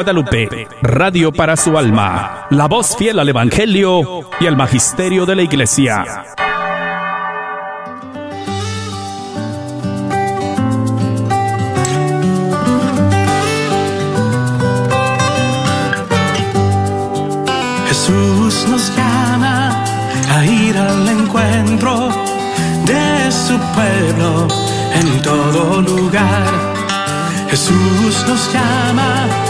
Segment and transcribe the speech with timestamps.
[0.00, 5.42] Guadalupe, radio para su alma, la voz fiel al Evangelio y al Magisterio de la
[5.42, 6.24] Iglesia.
[17.86, 19.84] Jesús nos llama
[20.34, 22.08] a ir al encuentro
[22.86, 24.48] de su pueblo
[24.94, 26.48] en todo lugar.
[27.50, 29.49] Jesús nos llama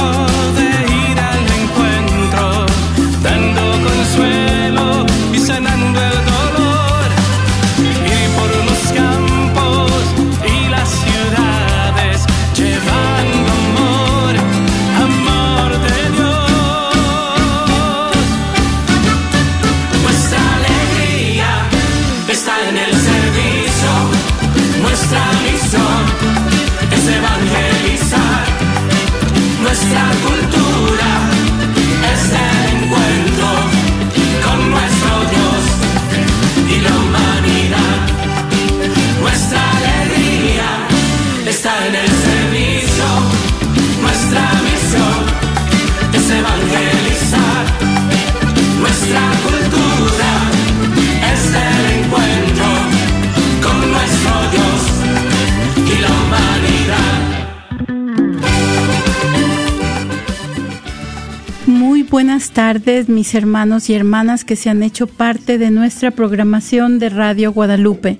[62.31, 67.09] buenas tardes, mis hermanos y hermanas que se han hecho parte de nuestra programación de
[67.09, 68.19] Radio Guadalupe.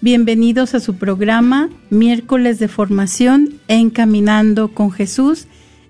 [0.00, 5.46] Bienvenidos a su programa Miércoles de Formación Encaminando con Jesús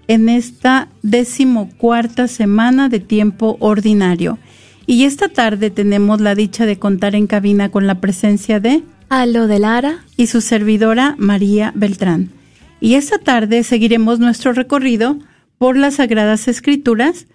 [0.08, 4.38] en esta decimocuarta semana de tiempo ordinario.
[4.84, 9.46] Y esta tarde tenemos la dicha de contar en cabina con la presencia de Alo
[9.46, 10.04] de Lara.
[10.18, 12.28] y su servidora María Beltrán.
[12.78, 15.16] Y esta tarde seguiremos nuestro recorrido
[15.56, 17.26] por las Sagradas Escrituras.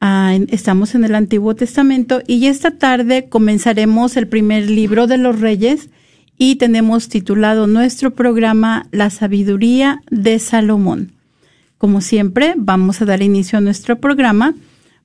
[0.00, 5.88] Estamos en el Antiguo Testamento y esta tarde comenzaremos el primer libro de los Reyes
[6.38, 11.12] y tenemos titulado nuestro programa La sabiduría de Salomón.
[11.78, 14.54] Como siempre, vamos a dar inicio a nuestro programa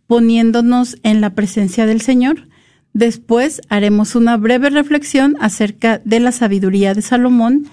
[0.08, 2.48] poniéndonos en la presencia del Señor.
[2.94, 7.68] Después haremos una breve reflexión acerca de la sabiduría de Salomón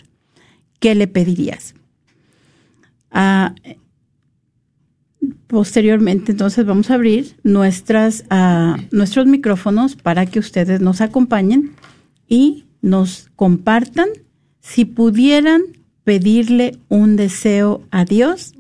[0.83, 1.75] ¿qué le pedirías?
[3.13, 3.55] Ah,
[5.47, 11.71] posteriormente, entonces vamos a abrir nuestras, ah, nuestros micrófonos para que ustedes nos acompañen
[12.29, 14.09] y nos compartan
[14.61, 15.63] si pudieran
[16.03, 18.55] pedirle un deseo a Dios,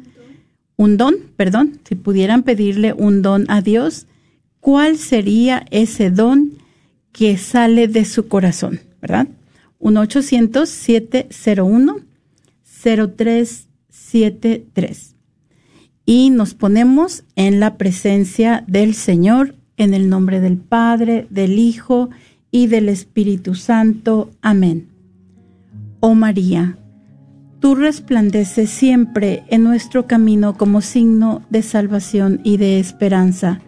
[0.77, 4.06] un don, perdón, si pudieran pedirle un don a Dios,
[4.60, 6.53] ¿cuál sería ese don
[7.10, 8.78] que sale de su corazón?
[9.00, 9.27] ¿Verdad?
[12.82, 15.12] 1-800-701-0373.
[16.04, 22.10] Y nos ponemos en la presencia del Señor, en el nombre del Padre, del Hijo
[22.50, 24.31] y del Espíritu Santo.
[24.42, 24.88] Amén.
[26.00, 26.76] Oh María,
[27.60, 33.60] tú resplandeces siempre en nuestro camino como signo de salvación y de esperanza.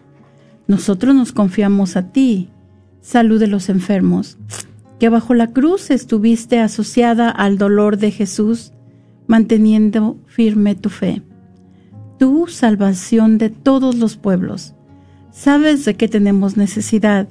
[0.66, 2.48] Nosotros nos confiamos a ti,
[3.00, 4.36] salud de los enfermos,
[4.98, 8.73] que bajo la cruz estuviste asociada al dolor de Jesús,
[9.26, 11.22] manteniendo firme tu fe.
[12.18, 14.74] Tú, salvación de todos los pueblos,
[15.30, 17.28] sabes de qué tenemos necesidad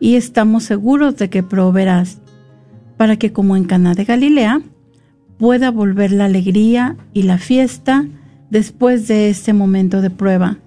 [0.00, 2.20] y estamos seguros de que proveerás,
[2.96, 4.62] para que como en Caná de Galilea
[5.38, 8.06] pueda volver la alegría y la fiesta
[8.50, 10.58] después de este momento de prueba.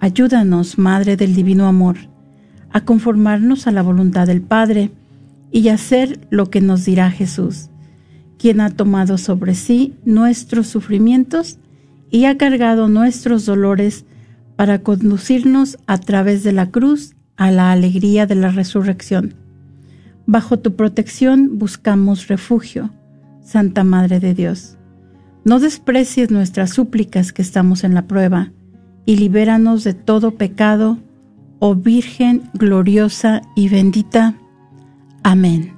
[0.00, 1.96] Ayúdanos, Madre del Divino Amor,
[2.70, 4.90] a conformarnos a la voluntad del Padre
[5.50, 7.70] y hacer lo que nos dirá Jesús,
[8.38, 11.58] quien ha tomado sobre sí nuestros sufrimientos
[12.10, 14.04] y ha cargado nuestros dolores
[14.56, 19.34] para conducirnos a través de la cruz a la alegría de la resurrección.
[20.26, 22.90] Bajo tu protección buscamos refugio,
[23.44, 24.76] Santa Madre de Dios.
[25.44, 28.50] No desprecies nuestras súplicas que estamos en la prueba,
[29.04, 30.98] y libéranos de todo pecado,
[31.60, 34.34] oh Virgen gloriosa y bendita.
[35.22, 35.75] Amén.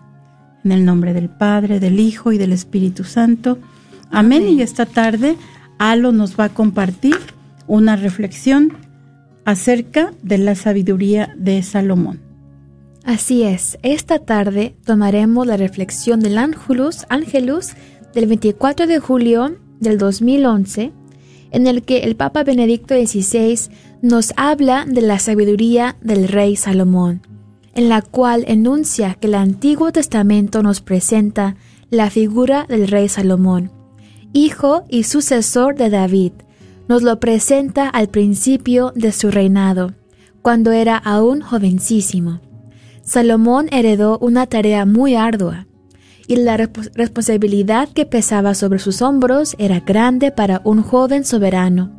[0.64, 3.58] En el nombre del Padre, del Hijo y del Espíritu Santo.
[4.10, 4.48] Amén.
[4.48, 5.36] Y esta tarde
[5.78, 7.16] Alo nos va a compartir
[7.66, 8.72] una reflexión
[9.44, 12.20] acerca de la sabiduría de Salomón.
[13.04, 17.72] Así es, esta tarde tomaremos la reflexión del Ángelus, Ángelus
[18.12, 20.92] del 24 de julio del 2011,
[21.50, 23.70] en el que el Papa Benedicto XVI
[24.02, 27.22] nos habla de la sabiduría del rey Salomón,
[27.74, 31.56] en la cual enuncia que el Antiguo Testamento nos presenta
[31.90, 33.70] la figura del rey Salomón,
[34.32, 36.32] hijo y sucesor de David,
[36.88, 39.94] nos lo presenta al principio de su reinado,
[40.42, 42.40] cuando era aún jovencísimo.
[43.02, 45.66] Salomón heredó una tarea muy ardua,
[46.26, 51.90] y la responsabilidad que pesaba sobre sus hombros era grande para un joven soberano.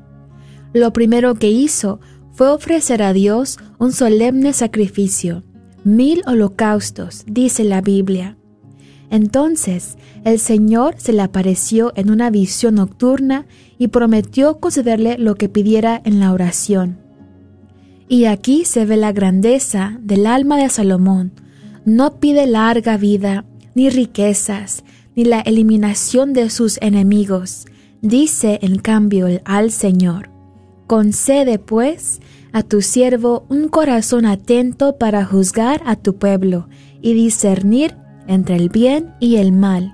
[0.71, 1.99] Lo primero que hizo
[2.31, 5.43] fue ofrecer a Dios un solemne sacrificio,
[5.83, 8.37] mil holocaustos, dice la Biblia.
[9.09, 13.45] Entonces el Señor se le apareció en una visión nocturna
[13.77, 16.99] y prometió concederle lo que pidiera en la oración.
[18.07, 21.31] Y aquí se ve la grandeza del alma de Salomón.
[21.85, 24.83] No pide larga vida, ni riquezas,
[25.15, 27.65] ni la eliminación de sus enemigos.
[28.01, 30.29] Dice en cambio al Señor,
[30.87, 32.19] concede pues
[32.51, 36.67] a tu siervo un corazón atento para juzgar a tu pueblo
[37.01, 37.95] y discernir
[38.27, 39.93] entre el bien y el mal.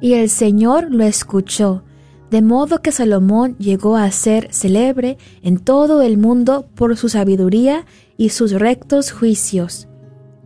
[0.00, 1.84] Y el Señor lo escuchó,
[2.30, 7.84] de modo que Salomón llegó a ser célebre en todo el mundo por su sabiduría
[8.16, 9.88] y sus rectos juicios.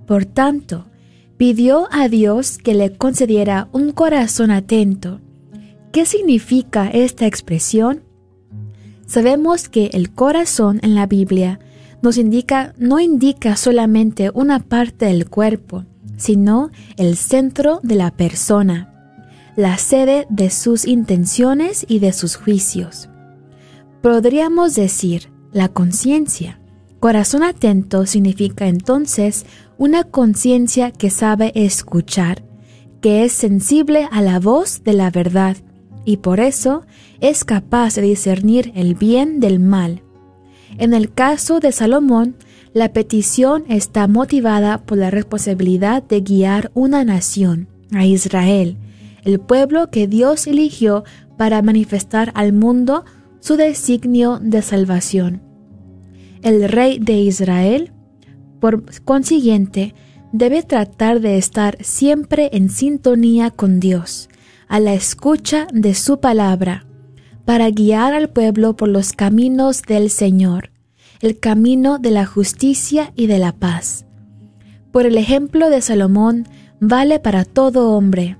[0.07, 0.87] Por tanto,
[1.37, 5.21] pidió a Dios que le concediera un corazón atento.
[5.93, 8.06] ¿Qué significa esta expresión?
[9.07, 11.61] Sabemos que el corazón en la Biblia
[12.03, 15.85] nos indica no indica solamente una parte del cuerpo,
[16.17, 18.93] sino el centro de la persona,
[19.57, 23.09] la sede de sus intenciones y de sus juicios.
[24.03, 26.61] Podríamos decir la conciencia.
[27.01, 29.47] Corazón atento significa entonces
[29.79, 32.45] una conciencia que sabe escuchar,
[33.01, 35.57] que es sensible a la voz de la verdad
[36.05, 36.87] y por eso
[37.21, 40.03] es capaz de discernir el bien del mal.
[40.79, 42.37] En el caso de Salomón,
[42.73, 48.77] la petición está motivada por la responsabilidad de guiar una nación, a Israel,
[49.25, 51.05] el pueblo que Dios eligió
[51.39, 53.05] para manifestar al mundo
[53.41, 55.43] su designio de salvación.
[56.43, 57.93] El rey de Israel
[58.61, 59.95] por consiguiente,
[60.33, 64.29] debe tratar de estar siempre en sintonía con Dios,
[64.69, 66.86] a la escucha de su palabra,
[67.47, 70.73] para guiar al pueblo por los caminos del Señor,
[71.23, 74.05] el camino de la justicia y de la paz.
[74.93, 76.47] Por el ejemplo de Salomón,
[76.81, 78.37] vale para todo hombre.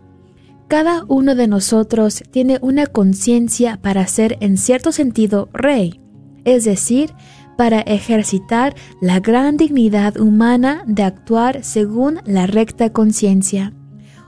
[0.69, 6.01] Cada uno de nosotros tiene una conciencia para ser en cierto sentido rey,
[6.45, 7.13] es decir,
[7.57, 13.73] para ejercitar la gran dignidad humana de actuar según la recta conciencia,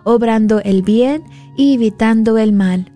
[0.05, 1.25] obrando el bien
[1.57, 2.93] y evitando el mal.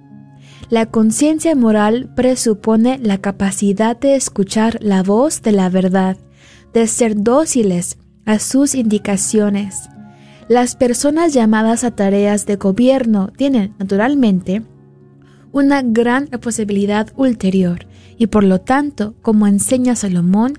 [0.72, 6.16] La conciencia moral presupone la capacidad de escuchar la voz de la verdad,
[6.72, 9.90] de ser dóciles a sus indicaciones.
[10.48, 14.62] Las personas llamadas a tareas de gobierno tienen, naturalmente,
[15.52, 17.86] una gran posibilidad ulterior
[18.16, 20.54] y por lo tanto, como enseña Salomón,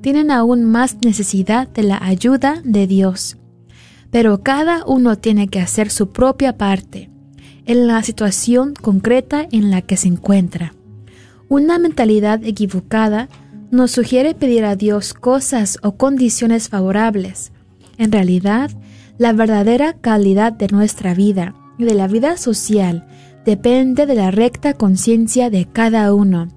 [0.00, 3.36] tienen aún más necesidad de la ayuda de Dios.
[4.10, 7.09] Pero cada uno tiene que hacer su propia parte
[7.70, 10.74] en la situación concreta en la que se encuentra.
[11.48, 13.28] Una mentalidad equivocada
[13.70, 17.52] nos sugiere pedir a Dios cosas o condiciones favorables.
[17.96, 18.72] En realidad,
[19.18, 23.06] la verdadera calidad de nuestra vida y de la vida social
[23.44, 26.48] depende de la recta conciencia de cada uno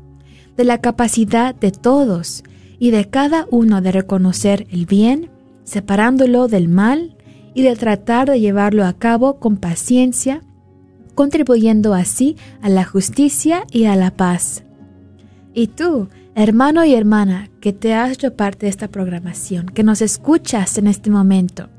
[0.57, 2.43] de la capacidad de todos
[2.79, 5.29] y de cada uno de reconocer el bien,
[5.63, 7.17] separándolo del mal
[7.53, 10.41] y de tratar de llevarlo a cabo con paciencia,
[11.15, 14.63] contribuyendo así a la justicia y a la paz.
[15.53, 20.01] Y tú, hermano y hermana, que te has hecho parte de esta programación, que nos
[20.01, 21.69] escuchas en este momento,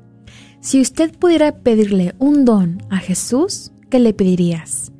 [0.60, 4.90] si usted pudiera pedirle un don a Jesús, ¿qué le pedirías?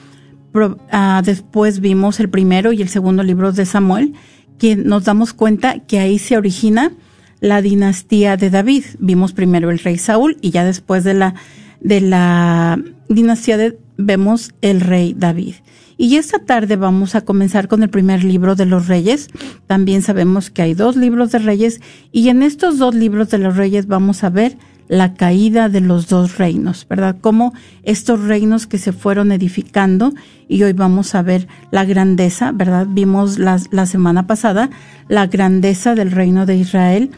[0.90, 4.14] Ah, después vimos el primero y el segundo libro de Samuel,
[4.59, 6.92] que nos damos cuenta que ahí se origina
[7.40, 8.85] la dinastía de David.
[8.99, 11.35] Vimos primero el rey Saúl y ya después de la,
[11.80, 12.78] de la
[13.09, 15.54] dinastía de, vemos el rey David.
[16.00, 19.28] Y esta tarde vamos a comenzar con el primer libro de los reyes.
[19.66, 23.59] También sabemos que hay dos libros de reyes y en estos dos libros de los
[23.59, 24.57] reyes vamos a ver
[24.88, 27.16] la caída de los dos reinos, ¿verdad?
[27.21, 27.52] Como
[27.83, 30.14] estos reinos que se fueron edificando
[30.49, 32.87] y hoy vamos a ver la grandeza, ¿verdad?
[32.88, 34.71] Vimos la, la semana pasada
[35.07, 37.11] la grandeza del reino de Israel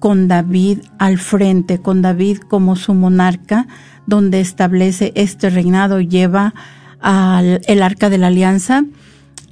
[0.00, 3.68] con David al frente, con David como su monarca,
[4.08, 6.54] donde establece este reinado, lleva
[7.02, 8.84] el arca de la alianza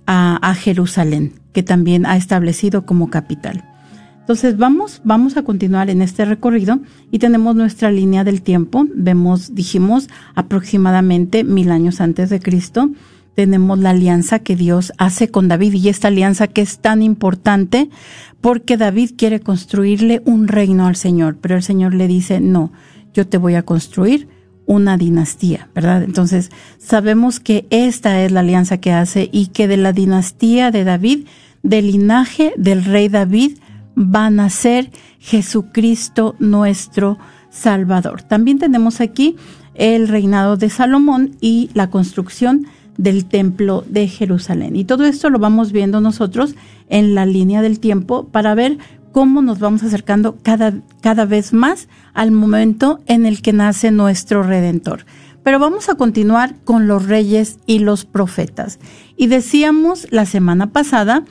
[0.06, 3.64] a, Jerusalén, que también ha establecido como capital.
[4.20, 6.80] Entonces vamos, vamos a continuar en este recorrido
[7.10, 8.86] y tenemos nuestra línea del tiempo.
[8.94, 12.90] Vemos, dijimos, aproximadamente mil años antes de Cristo.
[13.34, 17.88] Tenemos la alianza que Dios hace con David y esta alianza que es tan importante
[18.40, 22.72] porque David quiere construirle un reino al Señor, pero el Señor le dice, no,
[23.14, 24.28] yo te voy a construir
[24.66, 26.02] una dinastía, ¿verdad?
[26.02, 30.84] Entonces, sabemos que esta es la alianza que hace y que de la dinastía de
[30.84, 31.26] David,
[31.62, 33.58] del linaje del rey David,
[33.96, 37.18] va a nacer Jesucristo nuestro
[37.50, 38.22] Salvador.
[38.22, 39.36] También tenemos aquí
[39.74, 44.76] el reinado de Salomón y la construcción del templo de Jerusalén.
[44.76, 46.54] Y todo esto lo vamos viendo nosotros
[46.88, 48.78] en la línea del tiempo para ver
[49.12, 54.42] cómo nos vamos acercando cada, cada vez más al momento en el que nace nuestro
[54.42, 55.04] Redentor.
[55.42, 58.78] Pero vamos a continuar con los reyes y los profetas.
[59.16, 61.24] Y decíamos la semana pasada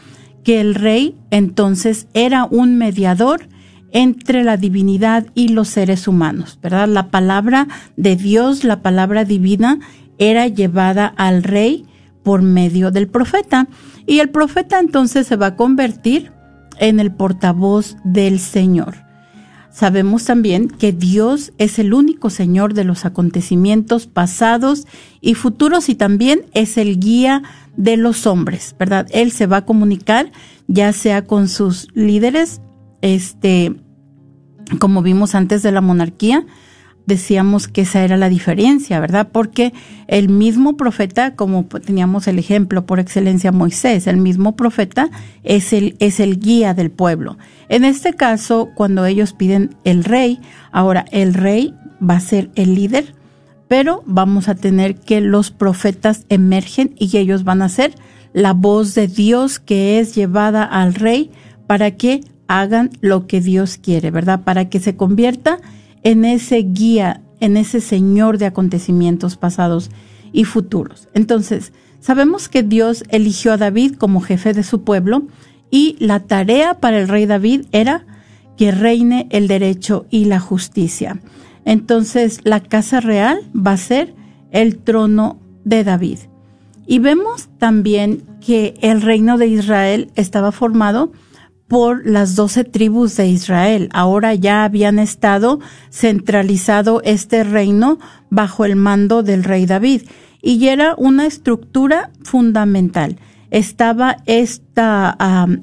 [0.44, 3.48] que el rey entonces era un mediador
[3.92, 6.88] entre la divinidad y los seres humanos, ¿verdad?
[6.88, 7.68] La palabra
[7.98, 9.80] de Dios, la palabra divina,
[10.18, 11.86] era llevada al rey
[12.24, 13.68] por medio del profeta.
[14.06, 16.32] Y el profeta entonces se va a convertir
[16.80, 18.96] en el portavoz del Señor.
[19.72, 24.88] Sabemos también que Dios es el único Señor de los acontecimientos pasados
[25.22, 27.44] y futuros y también es el guía
[27.78, 29.08] de los hombres, ¿verdad?
[29.12, 30.32] Él se va a comunicar
[30.68, 32.62] ya sea con sus líderes,
[33.02, 33.76] este,
[34.80, 36.46] como vimos antes de la monarquía,
[37.10, 39.28] decíamos que esa era la diferencia, ¿verdad?
[39.30, 39.74] Porque
[40.08, 45.10] el mismo profeta, como teníamos el ejemplo por excelencia Moisés, el mismo profeta
[45.44, 47.38] es el, es el guía del pueblo.
[47.68, 50.40] En este caso, cuando ellos piden el rey,
[50.72, 53.14] ahora el rey va a ser el líder,
[53.68, 57.94] pero vamos a tener que los profetas emergen y ellos van a ser
[58.32, 61.32] la voz de Dios que es llevada al rey
[61.68, 64.42] para que hagan lo que Dios quiere, ¿verdad?
[64.44, 69.90] Para que se convierta en ese guía, en ese Señor de acontecimientos pasados
[70.32, 71.08] y futuros.
[71.14, 75.24] Entonces, sabemos que Dios eligió a David como jefe de su pueblo
[75.72, 78.06] y la tarea para el rey David era
[78.58, 81.20] que reine el derecho y la justicia.
[81.66, 84.14] Entonces, la casa real va a ser
[84.52, 86.20] el trono de David.
[86.88, 91.12] Y vemos también que el reino de Israel estaba formado
[91.70, 93.90] por las doce tribus de Israel.
[93.94, 95.62] Ahora ya habían estado
[95.92, 98.00] centralizado este reino
[98.30, 100.02] bajo el mando del rey David
[100.42, 103.18] y era una estructura fundamental.
[103.52, 105.16] Estaba esta,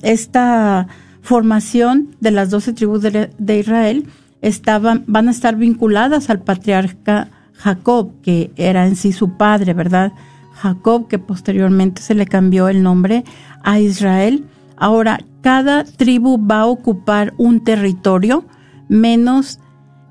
[0.02, 0.86] esta
[1.22, 4.06] formación de las doce tribus de, de, Israel,
[4.42, 10.12] estaban, van a estar vinculadas al patriarca Jacob, que era en sí su padre, ¿verdad?
[10.54, 13.24] Jacob, que posteriormente se le cambió el nombre
[13.64, 14.44] a Israel
[14.76, 18.44] Ahora, cada tribu va a ocupar un territorio
[18.88, 19.60] menos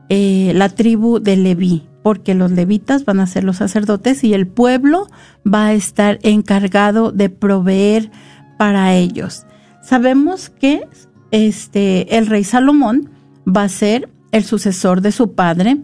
[0.07, 1.83] eh, la tribu de Leví.
[2.03, 5.09] porque los levitas van a ser los sacerdotes y el pueblo
[5.45, 8.11] va a estar encargado de proveer
[8.57, 9.45] para ellos.
[9.81, 10.87] Sabemos que
[11.31, 13.09] este el rey Salomón
[13.45, 15.79] va a ser el sucesor de su padre,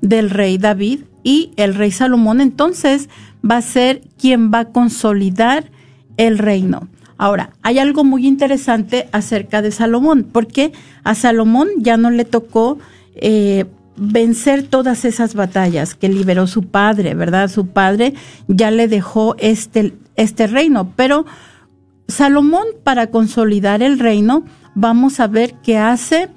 [0.00, 3.10] del rey David, y el rey Salomón entonces
[3.44, 5.70] va a ser quien va a consolidar
[6.16, 6.88] el reino.
[7.18, 12.78] Ahora, hay algo muy interesante acerca de Salomón, porque a Salomón ya no le tocó
[13.14, 13.64] eh,
[13.96, 17.48] vencer todas esas batallas que liberó su padre, ¿verdad?
[17.48, 18.14] Su padre
[18.48, 21.24] ya le dejó este, este reino, pero
[22.08, 24.44] Salomón para consolidar el reino,
[24.74, 26.28] vamos a ver que hace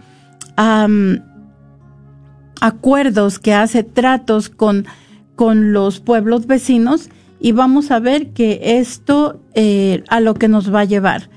[2.59, 4.85] acuerdos, que hace tratos con,
[5.35, 7.09] con los pueblos vecinos
[7.39, 11.29] y vamos a ver que esto eh, a lo que nos va a llevar.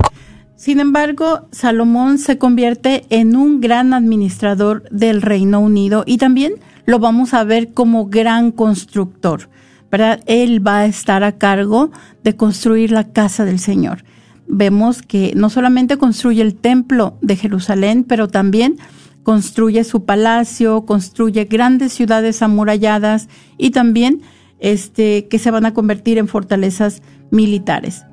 [0.56, 6.54] Sin embargo, Salomón se convierte en un gran administrador del Reino Unido y también
[6.86, 9.48] lo vamos a ver como gran constructor.
[9.92, 10.20] ¿verdad?
[10.26, 11.90] Él va a estar a cargo
[12.24, 14.04] de construir la casa del Señor.
[14.46, 18.78] Vemos que no solamente construye el templo de Jerusalén, pero también
[19.22, 23.28] construye su palacio, construye grandes ciudades amuralladas
[23.58, 24.22] y también
[24.62, 28.04] este, que se van a convertir en fortalezas militares.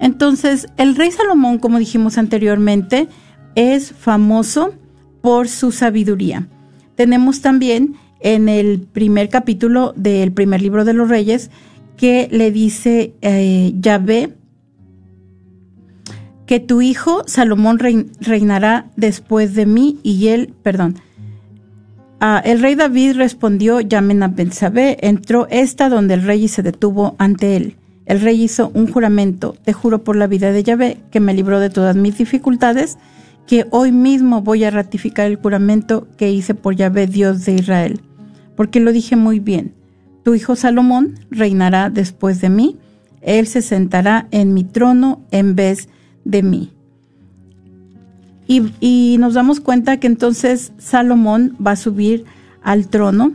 [0.00, 3.08] Entonces, el rey Salomón, como dijimos anteriormente,
[3.54, 4.74] es famoso
[5.22, 6.48] por su sabiduría.
[6.96, 11.50] Tenemos también en el primer capítulo del primer libro de los reyes
[11.96, 14.34] que le dice eh, Yahvé
[16.46, 17.78] que tu hijo Salomón
[18.20, 20.96] reinará después de mí y él, perdón,
[22.24, 24.96] Ah, el rey David respondió, llamen a Belsabé.
[25.00, 27.74] Entró esta donde el rey se detuvo ante él.
[28.06, 31.58] El rey hizo un juramento, te juro por la vida de Yahvé, que me libró
[31.58, 32.96] de todas mis dificultades,
[33.44, 38.00] que hoy mismo voy a ratificar el juramento que hice por Yahvé, Dios de Israel.
[38.54, 39.74] Porque lo dije muy bien.
[40.22, 42.78] Tu hijo Salomón reinará después de mí,
[43.20, 45.88] él se sentará en mi trono en vez
[46.24, 46.70] de mí.
[48.46, 52.24] Y, nos damos cuenta que entonces Salomón va a subir
[52.62, 53.32] al trono.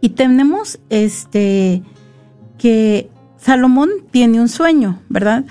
[0.00, 1.82] Y tenemos este
[2.58, 5.44] que Salomón tiene un sueño, ¿verdad?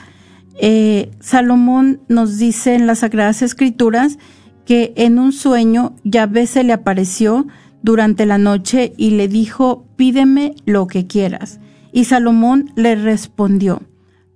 [0.58, 4.18] Eh, Salomón nos dice en las Sagradas Escrituras
[4.66, 7.48] que en un sueño Yahvé se le apareció
[7.84, 11.60] durante la noche y le dijo, pídeme lo que quieras.
[11.92, 13.82] Y Salomón le respondió,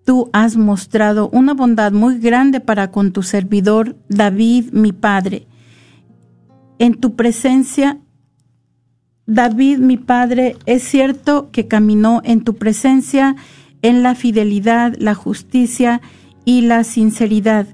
[0.10, 5.46] tú has mostrado una bondad muy grande para con tu servidor David, mi padre.
[6.80, 8.00] En tu presencia,
[9.28, 13.36] David, mi padre, es cierto que caminó en tu presencia
[13.84, 16.02] en la fidelidad, la justicia
[16.44, 17.68] y la sinceridad.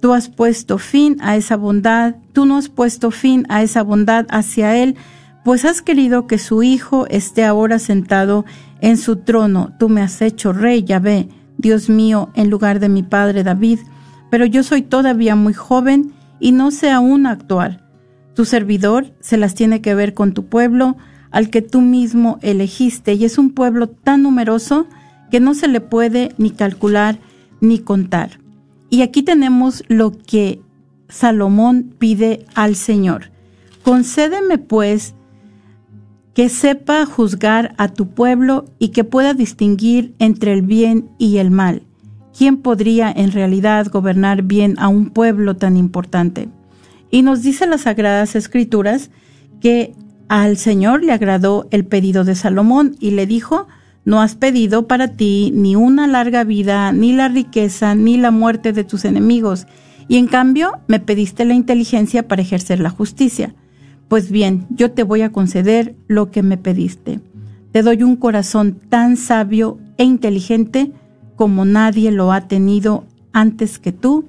[0.00, 4.24] Tú has puesto fin a esa bondad, tú no has puesto fin a esa bondad
[4.30, 4.96] hacia él,
[5.44, 8.46] pues has querido que su hijo esté ahora sentado
[8.80, 9.74] en su trono.
[9.78, 13.78] Tú me has hecho rey, Yahvé Dios mío, en lugar de mi padre David,
[14.30, 17.84] pero yo soy todavía muy joven y no sé aún actuar.
[18.34, 20.96] Tu servidor se las tiene que ver con tu pueblo,
[21.30, 24.86] al que tú mismo elegiste, y es un pueblo tan numeroso
[25.30, 27.18] que no se le puede ni calcular
[27.60, 28.38] ni contar.
[28.90, 30.60] Y aquí tenemos lo que
[31.08, 33.30] Salomón pide al Señor.
[33.82, 35.14] Concédeme pues
[36.34, 41.50] que sepa juzgar a tu pueblo y que pueda distinguir entre el bien y el
[41.50, 41.82] mal.
[42.36, 46.48] ¿Quién podría en realidad gobernar bien a un pueblo tan importante?
[47.10, 49.10] Y nos dice las Sagradas Escrituras
[49.60, 49.94] que
[50.28, 53.68] al Señor le agradó el pedido de Salomón y le dijo,
[54.04, 58.72] no has pedido para ti ni una larga vida, ni la riqueza, ni la muerte
[58.72, 59.66] de tus enemigos,
[60.08, 63.54] y en cambio me pediste la inteligencia para ejercer la justicia.
[64.14, 67.18] Pues bien, yo te voy a conceder lo que me pediste.
[67.72, 70.92] Te doy un corazón tan sabio e inteligente
[71.34, 74.26] como nadie lo ha tenido antes que tú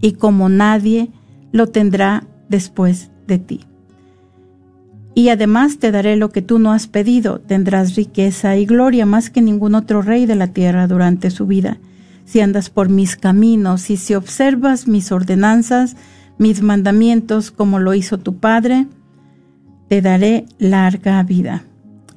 [0.00, 1.10] y como nadie
[1.50, 3.60] lo tendrá después de ti.
[5.16, 9.30] Y además te daré lo que tú no has pedido, tendrás riqueza y gloria más
[9.30, 11.78] que ningún otro rey de la tierra durante su vida.
[12.24, 15.96] Si andas por mis caminos y si observas mis ordenanzas,
[16.38, 18.86] mis mandamientos como lo hizo tu Padre,
[19.88, 21.64] te daré larga vida.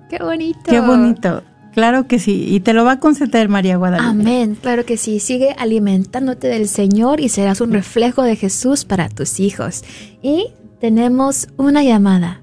[0.08, 0.60] ¡Qué bonito!
[0.66, 1.42] Qué bonito.
[1.72, 2.46] Claro que sí.
[2.54, 4.08] Y te lo va a conceder María Guadalupe.
[4.08, 4.56] Amén.
[4.60, 5.18] Claro que sí.
[5.18, 9.82] Sigue alimentándote del Señor y serás un reflejo de Jesús para tus hijos.
[10.22, 12.42] Y tenemos una llamada.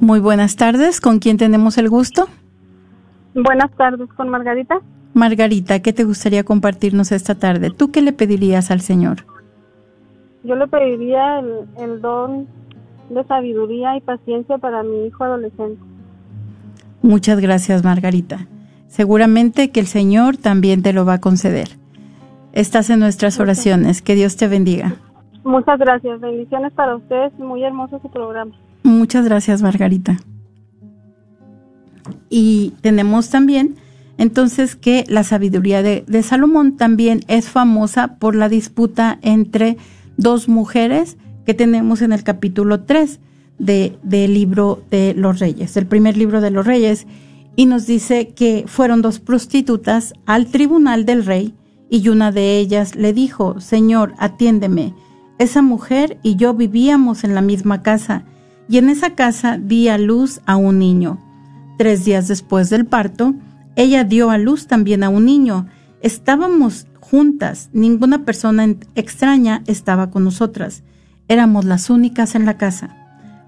[0.00, 1.02] Muy buenas tardes.
[1.02, 2.28] ¿Con quién tenemos el gusto?
[3.34, 4.80] Buenas tardes, con Margarita.
[5.14, 7.70] Margarita, ¿qué te gustaría compartirnos esta tarde?
[7.70, 9.26] ¿Tú qué le pedirías al Señor?
[10.44, 12.48] Yo le pediría el, el don
[13.10, 15.80] de sabiduría y paciencia para mi hijo adolescente.
[17.02, 18.46] Muchas gracias, Margarita.
[18.88, 21.68] Seguramente que el Señor también te lo va a conceder.
[22.52, 24.02] Estás en nuestras oraciones.
[24.02, 24.96] Que Dios te bendiga.
[25.44, 26.20] Muchas gracias.
[26.20, 27.32] Bendiciones para ustedes.
[27.38, 28.52] Muy hermoso su programa.
[28.82, 30.16] Muchas gracias, Margarita.
[32.28, 33.76] Y tenemos también
[34.22, 39.78] entonces que la sabiduría de, Salomón también es famosa por la disputa entre
[40.16, 43.18] dos mujeres que tenemos en el capítulo 3
[43.58, 47.08] de, del libro de los reyes, el primer libro de los reyes,
[47.56, 51.56] y nos dice que fueron dos prostitutas al tribunal del rey
[51.90, 54.94] y una de ellas le dijo, Señor, atiéndeme,
[55.40, 58.22] esa mujer y yo vivíamos en la misma casa
[58.68, 61.18] y en esa casa di a luz a un niño.
[61.76, 63.34] Tres días después del parto,
[63.76, 65.66] ella dio a luz también a un niño.
[66.00, 70.82] Estábamos juntas, ninguna persona extraña estaba con nosotras.
[71.28, 72.96] Éramos las únicas en la casa.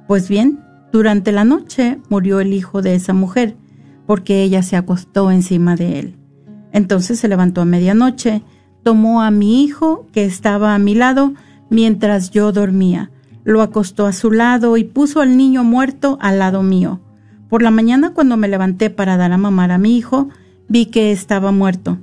[0.06, 0.60] Pues bien,
[0.92, 3.56] durante la noche murió el hijo de esa mujer,
[4.06, 6.16] porque ella se acostó encima de él.
[6.72, 8.42] Entonces se levantó a medianoche,
[8.82, 11.34] tomó a mi hijo, que estaba a mi lado,
[11.70, 13.10] mientras yo dormía,
[13.44, 17.00] lo acostó a su lado y puso al niño muerto al lado mío.
[17.54, 20.28] Por la mañana cuando me levanté para dar a mamar a mi hijo,
[20.66, 21.98] vi que estaba muerto.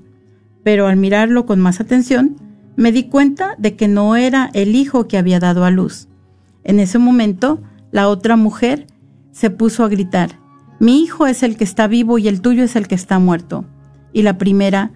[0.63, 2.37] Pero al mirarlo con más atención,
[2.77, 6.07] me di cuenta de que no era el hijo que había dado a luz.
[6.63, 7.61] En ese momento,
[7.91, 8.87] la otra mujer
[9.33, 10.39] se puso a gritar,
[10.79, 13.65] mi hijo es el que está vivo y el tuyo es el que está muerto.
[14.13, 14.93] Y la primera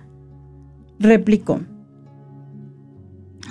[1.00, 1.60] replicó,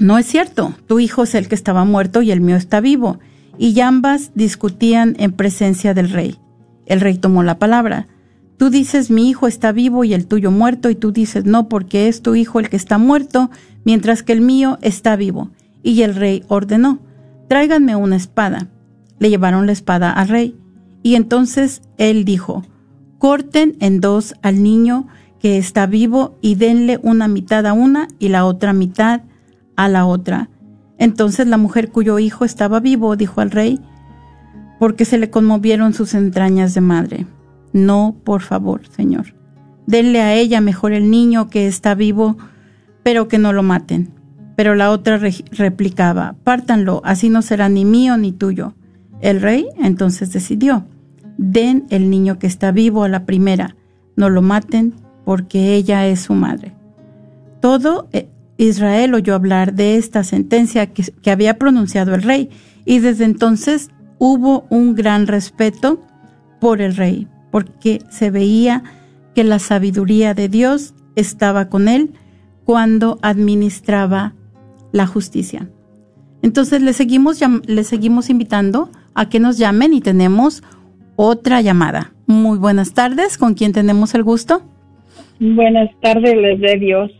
[0.00, 3.18] no es cierto, tu hijo es el que estaba muerto y el mío está vivo.
[3.58, 6.38] Y ambas discutían en presencia del rey.
[6.86, 8.08] El rey tomó la palabra.
[8.56, 12.08] Tú dices mi hijo está vivo y el tuyo muerto, y tú dices no, porque
[12.08, 13.50] es tu hijo el que está muerto,
[13.84, 15.50] mientras que el mío está vivo.
[15.82, 17.00] Y el rey ordenó,
[17.48, 18.68] tráiganme una espada.
[19.18, 20.56] Le llevaron la espada al rey.
[21.02, 22.64] Y entonces él dijo,
[23.18, 25.06] corten en dos al niño
[25.40, 29.22] que está vivo y denle una mitad a una y la otra mitad
[29.76, 30.48] a la otra.
[30.96, 33.80] Entonces la mujer cuyo hijo estaba vivo dijo al rey,
[34.84, 37.26] porque se le conmovieron sus entrañas de madre.
[37.72, 39.34] No, por favor, Señor.
[39.86, 42.36] Denle a ella mejor el niño que está vivo,
[43.02, 44.10] pero que no lo maten.
[44.56, 45.18] Pero la otra
[45.52, 48.74] replicaba, pártanlo, así no será ni mío ni tuyo.
[49.22, 50.84] El rey entonces decidió,
[51.38, 53.76] den el niño que está vivo a la primera,
[54.16, 54.92] no lo maten,
[55.24, 56.74] porque ella es su madre.
[57.62, 62.50] Todo eh, Israel oyó hablar de esta sentencia que, que había pronunciado el rey,
[62.84, 63.88] y desde entonces
[64.26, 66.00] hubo un gran respeto
[66.58, 68.82] por el rey, porque se veía
[69.34, 72.14] que la sabiduría de Dios estaba con él
[72.64, 74.32] cuando administraba
[74.92, 75.68] la justicia.
[76.40, 80.62] Entonces le seguimos, le seguimos invitando a que nos llamen y tenemos
[81.16, 82.14] otra llamada.
[82.26, 84.62] Muy buenas tardes, ¿con quién tenemos el gusto?
[85.38, 87.10] Buenas tardes, les de Dios.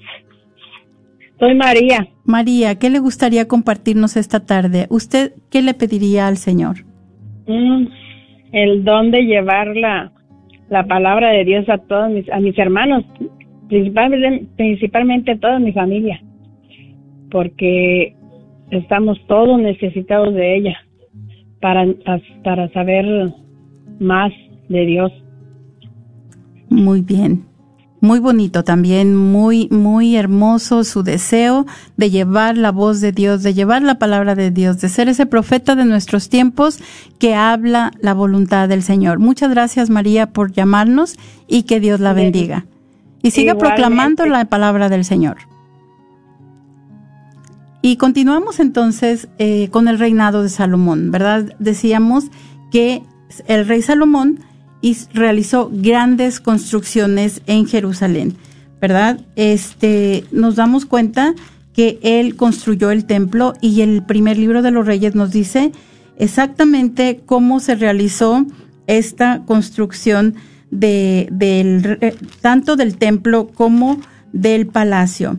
[1.39, 2.09] Soy María.
[2.25, 4.87] María, ¿qué le gustaría compartirnos esta tarde?
[4.89, 6.87] ¿Usted qué le pediría al Señor?
[7.47, 7.87] Mm,
[8.53, 10.13] el don de llevar la,
[10.69, 13.05] la, palabra de Dios a todos mis, a mis hermanos,
[13.69, 16.23] principalmente, principalmente a toda mi familia,
[17.31, 18.15] porque
[18.71, 20.77] estamos todos necesitados de ella
[21.61, 21.87] para,
[22.43, 23.33] para saber
[23.99, 24.33] más
[24.69, 25.13] de Dios.
[26.71, 27.54] Muy bien
[28.05, 33.55] muy bonito también, muy, muy hermoso su deseo de llevar la voz de Dios, de
[33.55, 36.79] llevar la palabra de Dios, de ser ese profeta de nuestros tiempos
[37.19, 39.19] que habla la voluntad del Señor.
[39.19, 41.17] Muchas gracias María por llamarnos
[41.49, 42.67] y que Dios la bendiga.
[43.23, 45.39] Y siga proclamando la palabra del Señor.
[47.81, 51.55] Y continuamos entonces eh, con el reinado de Salomón, ¿verdad?
[51.59, 52.27] Decíamos
[52.71, 53.03] que
[53.47, 54.41] el rey Salomón
[54.85, 58.37] y realizó grandes construcciones en Jerusalén,
[58.83, 59.19] ¿verdad?
[59.35, 61.35] Este, nos damos cuenta
[61.73, 65.73] que él construyó el templo y el primer libro de los reyes nos dice
[66.19, 68.45] exactamente cómo se realizó
[68.87, 70.35] esta construcción
[70.71, 73.99] de, del, tanto del templo como
[74.35, 75.39] del palacio.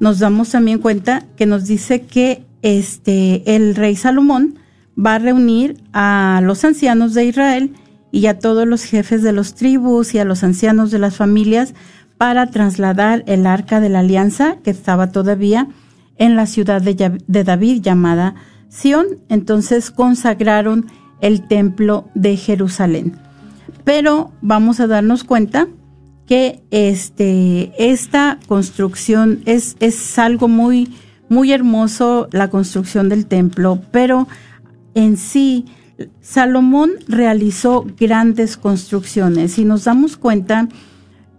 [0.00, 4.54] Nos damos también cuenta que nos dice que este, el rey Salomón
[4.98, 7.74] va a reunir a los ancianos de Israel
[8.16, 11.74] y a todos los jefes de los tribus y a los ancianos de las familias
[12.16, 15.68] para trasladar el arca de la alianza que estaba todavía
[16.16, 18.34] en la ciudad de, David llamada
[18.70, 19.04] Sión.
[19.28, 20.86] Entonces consagraron
[21.20, 23.18] el templo de Jerusalén.
[23.84, 25.68] Pero vamos a darnos cuenta
[26.26, 30.90] que este, esta construcción es, es algo muy,
[31.28, 34.26] muy hermoso, la construcción del templo, pero
[34.94, 35.66] en sí,
[36.20, 40.68] Salomón realizó grandes construcciones y nos damos cuenta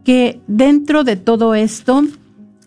[0.04, 2.04] que dentro de todo esto,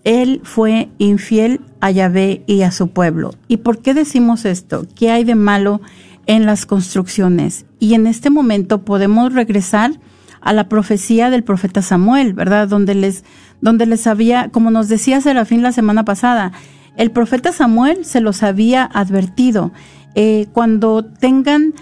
[0.05, 3.35] él fue infiel a Yahvé y a su pueblo.
[3.48, 4.87] ¿Y por qué decimos esto?
[4.94, 5.81] ¿Qué hay de malo
[6.26, 7.66] en las construcciones?
[7.79, 9.92] Y en este momento podemos regresar
[10.40, 12.68] a la profecía del profeta Samuel, ¿verdad?
[12.68, 13.24] Donde les,
[13.61, 16.53] donde les había, como nos decía Serafín la semana pasada,
[16.96, 19.72] el profeta Samuel se los había advertido.
[20.14, 21.75] Eh, cuando tengan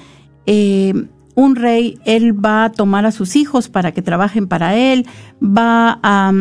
[0.47, 0.95] eh,
[1.35, 5.07] un rey, él va a tomar a sus hijos para que trabajen para él,
[5.43, 6.33] va a,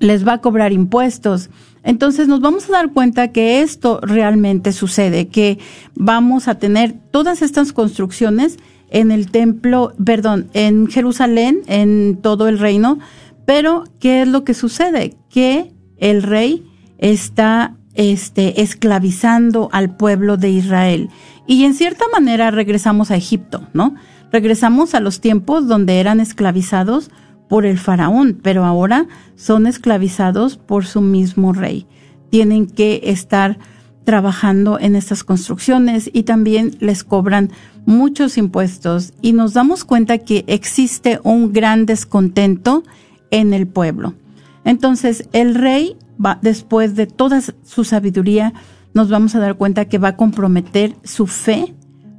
[0.00, 1.50] les va a cobrar impuestos.
[1.84, 5.58] Entonces nos vamos a dar cuenta que esto realmente sucede, que
[5.94, 8.58] vamos a tener todas estas construcciones
[8.90, 12.98] en el templo, perdón, en Jerusalén, en todo el reino,
[13.46, 15.16] pero ¿qué es lo que sucede?
[15.30, 16.64] Que el rey
[16.98, 21.10] está este, esclavizando al pueblo de Israel.
[21.46, 23.94] Y en cierta manera regresamos a Egipto, ¿no?
[24.30, 27.10] Regresamos a los tiempos donde eran esclavizados
[27.48, 31.86] por el faraón, pero ahora son esclavizados por su mismo rey.
[32.30, 33.58] Tienen que estar
[34.04, 37.50] trabajando en estas construcciones y también les cobran
[37.84, 42.84] muchos impuestos y nos damos cuenta que existe un gran descontento
[43.30, 44.14] en el pueblo.
[44.64, 45.96] Entonces el rey
[46.40, 48.52] después de toda su sabiduría,
[48.94, 51.74] nos vamos a dar cuenta que va a comprometer su fe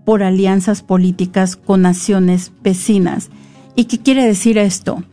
[0.06, 3.30] por alianzas políticas con naciones vecinas.
[3.76, 5.04] ¿Y qué quiere decir esto?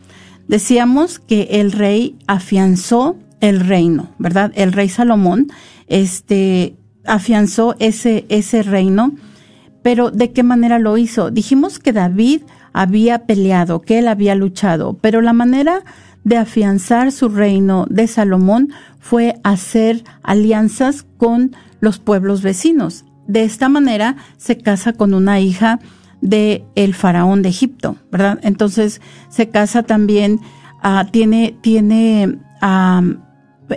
[0.47, 4.51] Decíamos que el rey afianzó el reino, ¿verdad?
[4.55, 5.47] El rey Salomón,
[5.87, 6.75] este,
[7.05, 9.13] afianzó ese, ese reino,
[9.81, 11.31] pero ¿de qué manera lo hizo?
[11.31, 12.41] Dijimos que David
[12.73, 15.83] había peleado, que él había luchado, pero la manera
[16.23, 23.05] de afianzar su reino de Salomón fue hacer alianzas con los pueblos vecinos.
[23.27, 25.79] De esta manera se casa con una hija
[26.21, 28.39] de el faraón de Egipto, ¿verdad?
[28.43, 30.39] Entonces se casa también,
[30.83, 32.37] uh, tiene, tiene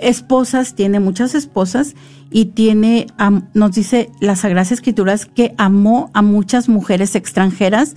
[0.03, 1.95] esposas, tiene muchas esposas
[2.31, 3.07] y tiene,
[3.55, 7.95] nos dice las Sagradas Escrituras que amó a muchas mujeres extranjeras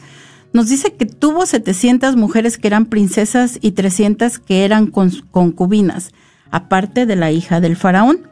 [0.58, 6.14] nos dice que tuvo 700 mujeres que eran princesas y 300 que eran concubinas,
[6.50, 8.28] aparte de la hija del faraón,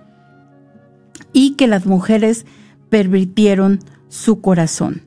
[1.34, 2.48] y que las mujeres
[2.90, 3.78] pervirtieron
[4.10, 5.04] su corazón.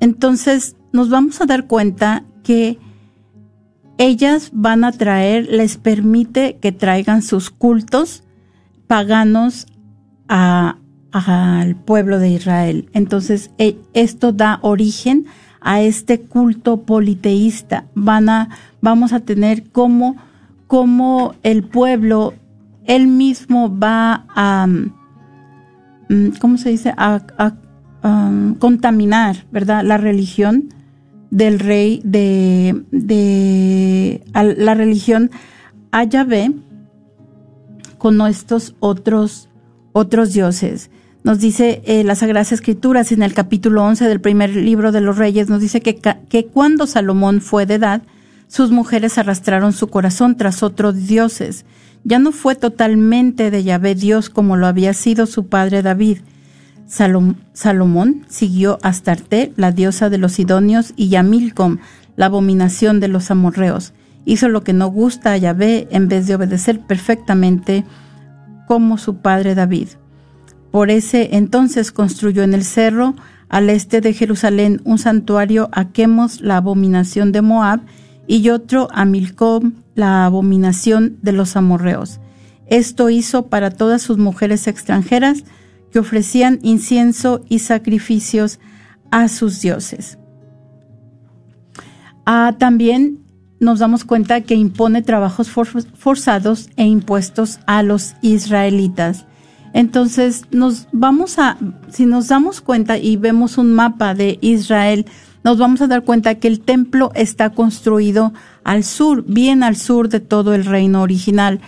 [0.00, 2.80] entonces nos vamos a dar cuenta que
[3.98, 8.24] ellas van a traer, les permite que traigan sus cultos
[8.88, 9.68] paganos
[10.28, 10.78] a,
[11.24, 12.88] al pueblo de Israel.
[12.92, 15.26] Entonces, e, esto da origen
[15.60, 17.86] a este culto politeísta.
[17.94, 18.50] Van a,
[18.80, 20.16] vamos a tener como,
[20.66, 22.34] como el pueblo,
[22.84, 26.94] él mismo va a, mm, ¿cómo se dice?
[26.96, 27.22] A,
[28.04, 29.82] um, contaminar, ¿verdad?
[29.84, 30.68] La religión
[31.30, 35.30] del rey de, de la religión
[35.90, 36.52] a Yahvé
[37.98, 39.48] con estos otros,
[39.92, 40.90] otros dioses
[41.26, 45.18] nos dice eh, las Sagradas Escrituras en el capítulo 11 del primer libro de los
[45.18, 48.02] Reyes, nos dice que, cuando Salomón fue de edad,
[48.46, 51.64] sus mujeres arrastraron su corazón tras otros dioses.
[52.04, 56.18] Ya no fue totalmente de Yahvé Dios como lo había sido su padre David.
[56.86, 61.78] Salomón siguió a Astarte, la diosa de los Sidonios, y a Milcom,
[62.14, 63.94] la abominación de los amorreos.
[64.26, 67.84] Hizo lo que no gusta a Yahvé en vez de obedecer perfectamente
[68.68, 69.88] como su padre David.
[70.76, 73.14] Por ese entonces construyó en el cerro
[73.48, 77.80] al este de Jerusalén un santuario a Quemos, la abominación de Moab,
[78.26, 82.20] y otro a Milcom, la abominación de los amorreos.
[82.66, 85.44] Esto hizo para todas sus mujeres extranjeras
[85.90, 88.60] que ofrecían incienso y sacrificios
[89.10, 90.18] a sus dioses.
[92.26, 93.20] Ah, también
[93.60, 99.24] nos damos cuenta que impone trabajos forzados e impuestos a los israelitas.
[99.72, 101.58] Entonces, nos vamos a,
[101.90, 105.06] si nos damos cuenta y vemos un mapa de Israel,
[105.44, 108.32] nos vamos a dar cuenta que el templo está construido
[108.64, 111.60] al sur, bien al sur de todo el reino original.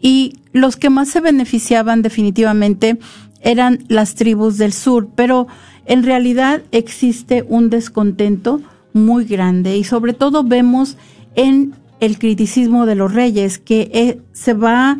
[0.00, 2.98] y los que más se beneficiaban definitivamente
[3.42, 5.46] eran las tribus del sur, pero
[5.84, 8.60] en realidad existe un descontento
[8.92, 10.96] muy grande y sobre todo vemos
[11.34, 14.98] en el criticismo de los reyes que eh, se va,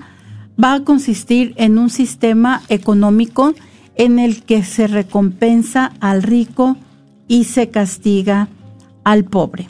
[0.62, 3.54] va a consistir en un sistema económico
[3.96, 6.76] en el que se recompensa al rico
[7.28, 8.48] y se castiga
[9.04, 9.68] al pobre.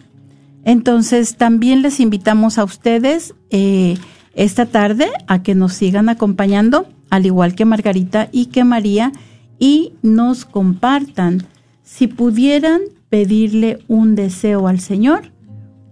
[0.65, 3.97] Entonces, también les invitamos a ustedes eh,
[4.35, 9.13] esta tarde a que nos sigan acompañando, al igual que Margarita y que María,
[9.59, 11.47] y nos compartan.
[11.83, 15.33] Si pudieran pedirle un deseo al Señor,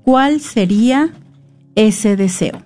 [0.02, 1.10] ¿cuál sería
[1.76, 2.62] ese deseo?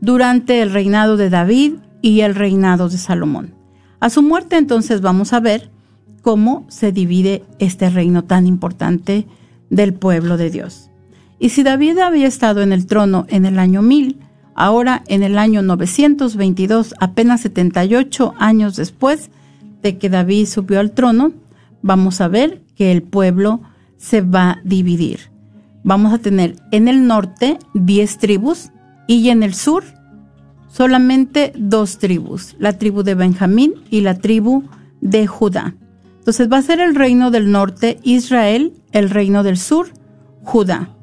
[0.00, 3.54] durante el reinado de David y el reinado de Salomón.
[4.00, 5.70] A su muerte entonces vamos a ver
[6.22, 9.26] cómo se divide este reino tan importante
[9.70, 10.90] del pueblo de Dios.
[11.38, 14.18] Y si David había estado en el trono en el año 1000,
[14.54, 19.30] ahora en el año 922, apenas 78 años después
[19.82, 21.32] de que David subió al trono,
[21.82, 23.60] vamos a ver que el pueblo
[23.96, 25.31] se va a dividir.
[25.84, 28.70] Vamos a tener en el norte 10 tribus
[29.06, 29.84] y en el sur
[30.68, 34.64] solamente dos tribus, la tribu de Benjamín y la tribu
[35.00, 35.74] de Judá.
[36.18, 39.92] Entonces va a ser el reino del norte Israel, el reino del sur
[40.44, 40.96] Judá.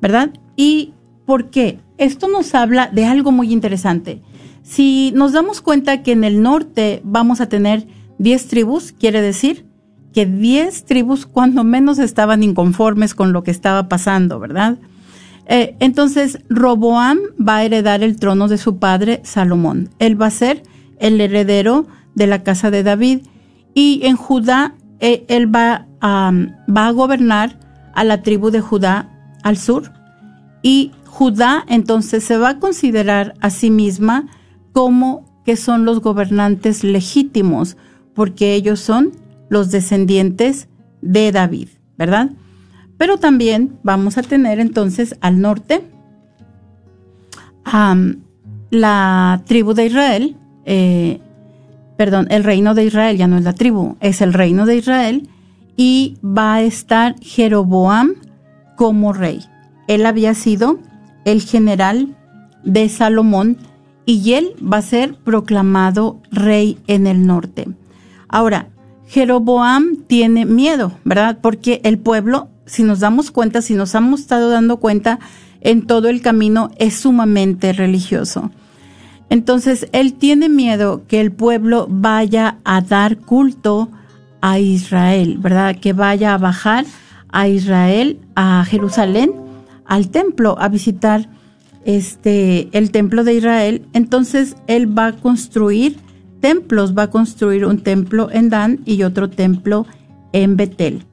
[0.00, 0.30] ¿verdad?
[0.56, 0.92] ¿Y
[1.24, 1.80] por qué?
[1.98, 4.22] Esto nos habla de algo muy interesante.
[4.62, 7.86] Si nos damos cuenta que en el norte vamos a tener
[8.18, 9.65] 10 tribus, quiere decir
[10.16, 14.78] que 10 tribus cuando menos estaban inconformes con lo que estaba pasando, ¿verdad?
[15.46, 19.90] Eh, entonces, Roboam va a heredar el trono de su padre Salomón.
[19.98, 20.62] Él va a ser
[21.00, 23.26] el heredero de la casa de David
[23.74, 27.58] y en Judá eh, él va va a gobernar
[27.92, 29.10] a la tribu de Judá
[29.42, 29.92] al sur.
[30.62, 34.28] Y Judá entonces se va a considerar a sí misma
[34.72, 37.76] como que son los gobernantes legítimos,
[38.14, 39.12] porque ellos son
[39.48, 40.68] los descendientes
[41.02, 42.30] de David, ¿verdad?
[42.98, 45.82] Pero también vamos a tener entonces al norte
[48.70, 51.20] la tribu de Israel, eh,
[51.96, 55.28] perdón, el reino de Israel, ya no es la tribu, es el reino de Israel,
[55.76, 58.14] y va a estar Jeroboam
[58.76, 59.44] como rey.
[59.88, 60.78] Él había sido
[61.24, 62.16] el general
[62.64, 63.58] de Salomón
[64.04, 67.66] y él va a ser proclamado rey en el norte.
[68.28, 68.68] Ahora,
[69.06, 71.38] Jeroboam tiene miedo, ¿verdad?
[71.40, 75.18] Porque el pueblo, si nos damos cuenta, si nos hemos estado dando cuenta
[75.60, 78.50] en todo el camino, es sumamente religioso.
[79.30, 83.90] Entonces, él tiene miedo que el pueblo vaya a dar culto
[84.40, 85.76] a Israel, ¿verdad?
[85.76, 86.84] Que vaya a bajar
[87.30, 89.32] a Israel, a Jerusalén,
[89.84, 91.28] al templo, a visitar
[91.84, 93.86] este el templo de Israel.
[93.92, 95.98] Entonces él va a construir
[96.40, 99.86] templos, va a construir un templo en Dan y otro templo
[100.32, 101.04] en Betel.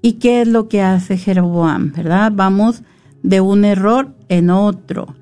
[0.00, 1.92] ¿Y qué es lo que hace Jeroboam?
[1.92, 2.32] ¿Verdad?
[2.34, 2.82] Vamos
[3.22, 5.14] de un error en otro.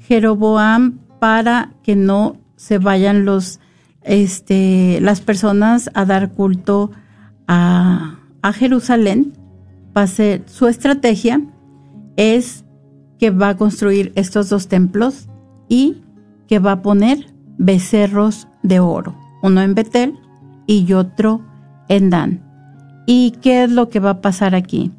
[0.00, 3.60] Jeroboam para que no se vayan los
[4.02, 6.90] este las personas a dar culto
[7.48, 8.12] a,
[8.54, 9.32] Jerusalén,
[9.96, 11.40] va a ser su estrategia
[12.16, 12.64] es
[13.18, 15.28] que va a construir estos dos templos
[15.68, 16.02] y
[16.46, 20.18] que va a poner becerros de oro, uno en Betel
[20.66, 21.40] y otro
[21.88, 22.42] en Dan.
[23.06, 24.90] ¿Y qué es lo que va a pasar aquí?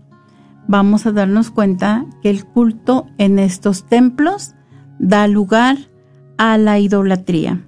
[0.68, 4.54] Vamos a darnos cuenta que el culto en estos templos
[5.00, 5.78] da lugar
[6.38, 7.64] a la idolatría.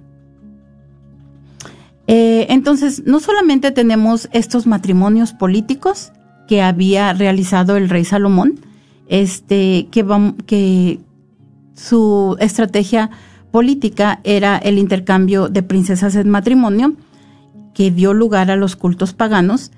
[2.06, 6.12] Eh, entonces, no solamente tenemos estos matrimonios políticos,
[6.48, 8.58] que había realizado el rey Salomón,
[9.06, 10.04] este, que,
[10.46, 10.98] que
[11.74, 13.10] su estrategia
[13.50, 16.94] política era el intercambio de princesas en matrimonio,
[17.74, 19.72] que dio lugar a los cultos paganos,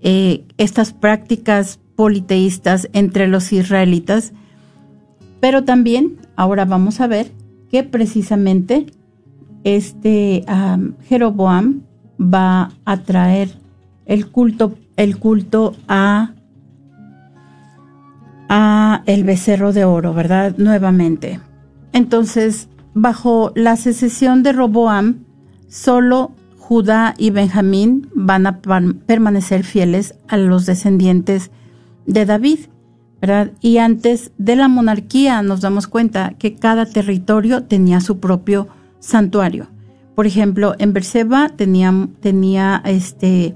[0.00, 4.32] eh, estas prácticas politeístas entre los israelitas,
[5.40, 7.32] pero también ahora vamos a ver
[7.70, 8.86] que precisamente
[9.64, 10.44] este
[11.08, 11.82] Jeroboam
[12.20, 13.50] va a traer
[14.06, 16.32] el culto el culto a,
[18.48, 20.56] a el becerro de oro, ¿verdad?
[20.58, 21.40] Nuevamente.
[21.92, 25.24] Entonces, bajo la secesión de Roboam,
[25.68, 28.60] solo Judá y Benjamín van a
[29.06, 31.50] permanecer fieles a los descendientes
[32.06, 32.58] de David.
[33.60, 38.68] Y antes de la monarquía nos damos cuenta que cada territorio tenía su propio
[39.00, 39.68] santuario.
[40.14, 43.54] Por ejemplo, en Berseba tenía, tenía este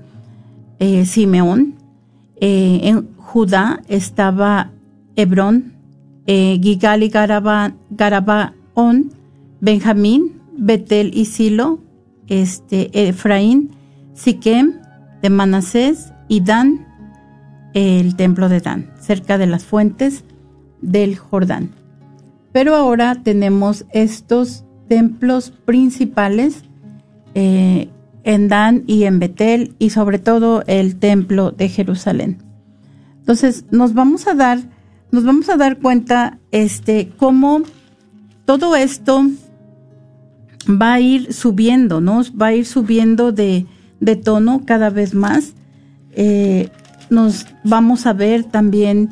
[0.78, 1.74] eh, Simeón,
[2.41, 4.70] eh, en Judá estaba
[5.16, 5.74] Hebrón,
[6.26, 7.74] eh, Gigal y Garabaón,
[9.62, 11.78] Benjamín, Betel y Silo,
[12.26, 13.70] este, Efraín,
[14.12, 14.72] Siquem,
[15.22, 16.84] de Manasés y Dan,
[17.72, 20.24] el templo de Dan, cerca de las fuentes
[20.80, 21.70] del Jordán.
[22.50, 26.64] Pero ahora tenemos estos templos principales
[27.36, 27.88] eh,
[28.24, 32.42] en Dan y en Betel y sobre todo el templo de Jerusalén.
[33.20, 34.58] Entonces nos vamos a dar,
[35.12, 37.62] nos vamos a dar cuenta este, cómo
[38.44, 39.24] todo esto
[40.68, 42.22] va a ir subiendo, ¿no?
[42.40, 43.66] Va a ir subiendo de,
[44.24, 45.54] tono cada vez más.
[46.12, 46.68] Eh,
[47.10, 49.10] nos vamos a ver también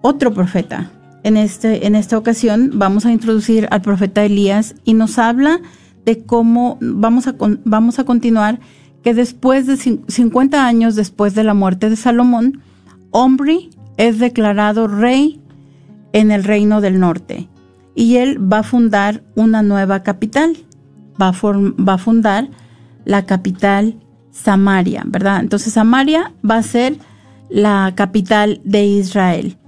[0.00, 0.90] otro profeta.
[1.24, 5.60] En, este, en esta ocasión vamos a introducir al profeta Elías y nos habla
[6.04, 8.58] de cómo vamos a, vamos a continuar
[9.04, 12.62] que después de 50 años después de la muerte de Salomón,
[13.10, 15.40] Omri es declarado rey
[16.12, 17.48] en el reino del norte
[17.94, 20.56] y él va a fundar una nueva capital,
[21.20, 22.48] va a, va a fundar
[23.04, 23.96] la capital
[24.30, 25.40] Samaria, ¿verdad?
[25.40, 26.96] Entonces Samaria va a ser
[27.50, 29.58] la capital de Israel.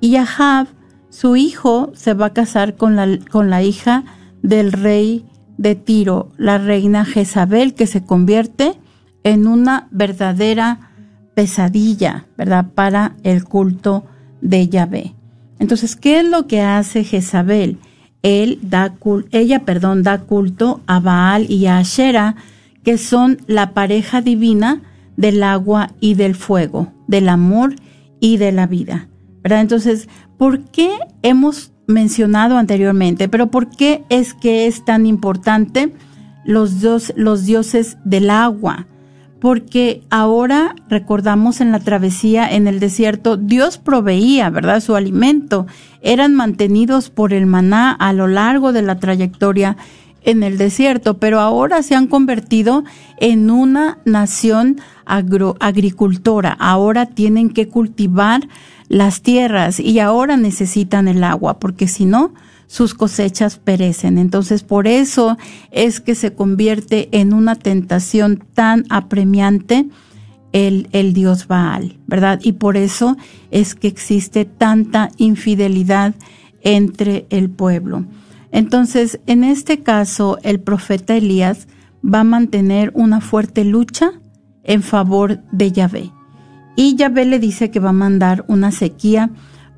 [0.00, 0.66] Y Ahab,
[1.10, 4.04] su hijo, se va a casar con la, con la hija
[4.42, 5.26] del rey
[5.58, 8.74] de Tiro, la reina Jezabel, que se convierte
[9.22, 10.90] en una verdadera
[11.34, 12.66] pesadilla, ¿verdad?
[12.74, 14.04] Para el culto
[14.40, 15.14] de Yahvé.
[15.58, 17.78] Entonces, ¿qué es lo que hace Jezabel?
[18.22, 18.94] Él da,
[19.30, 22.36] ella, perdón, da culto a Baal y a Asherah,
[22.82, 24.82] que son la pareja divina
[25.16, 27.76] del agua y del fuego, del amor
[28.20, 29.08] y de la vida.
[29.44, 30.90] Entonces, ¿por qué
[31.22, 35.92] hemos mencionado anteriormente, pero por qué es que es tan importante
[36.44, 38.86] los, dos, los dioses del agua?
[39.44, 44.80] Porque ahora recordamos en la travesía en el desierto, Dios proveía, ¿verdad?
[44.80, 45.66] Su alimento.
[46.00, 49.76] Eran mantenidos por el maná a lo largo de la trayectoria
[50.22, 52.84] en el desierto, pero ahora se han convertido
[53.18, 56.56] en una nación agricultora.
[56.58, 58.48] Ahora tienen que cultivar
[58.88, 62.32] las tierras y ahora necesitan el agua, porque si no,
[62.74, 64.18] sus cosechas perecen.
[64.18, 65.38] Entonces, por eso
[65.70, 69.86] es que se convierte en una tentación tan apremiante
[70.50, 72.40] el, el Dios Baal, ¿verdad?
[72.42, 73.16] Y por eso
[73.52, 76.16] es que existe tanta infidelidad
[76.62, 78.06] entre el pueblo.
[78.50, 81.68] Entonces, en este caso, el profeta Elías
[82.04, 84.14] va a mantener una fuerte lucha
[84.64, 86.10] en favor de Yahvé.
[86.74, 89.30] Y Yahvé le dice que va a mandar una sequía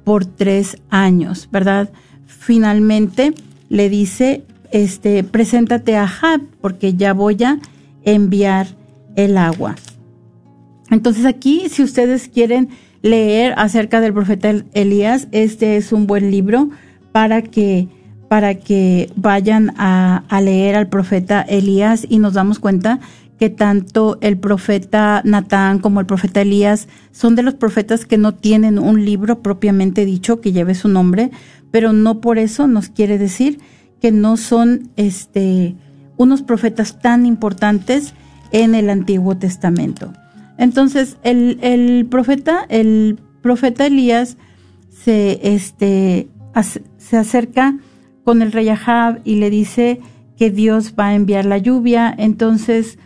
[0.03, 1.90] por tres años, ¿verdad?
[2.27, 3.35] Finalmente
[3.68, 7.59] le dice, este, preséntate a Jab, porque ya voy a
[8.05, 8.68] enviar
[9.16, 9.77] el agua.
[10.91, 12.68] Entonces aquí, si ustedes quieren
[13.03, 16.70] leer acerca del profeta Elías, este es un buen libro
[17.12, 17.89] para que
[18.29, 22.99] para que vayan a, leer al profeta Elías y nos damos cuenta
[23.39, 28.35] que tanto el profeta Natán como el profeta Elías son de los profetas que no
[28.35, 31.31] tienen un libro propiamente dicho que lleve su nombre,
[31.71, 33.61] pero no por eso nos quiere decir
[34.01, 35.77] que no son este
[36.17, 38.14] unos profetas tan importantes
[38.51, 40.12] en el Antiguo Testamento.
[40.57, 44.39] Entonces, el, el profeta, el profeta Elías
[44.89, 46.29] se, este,
[46.97, 47.79] se acerca
[48.25, 50.01] con el rey Ahab y le dice
[50.37, 52.14] que Dios va a enviar la lluvia.
[52.17, 52.99] Entonces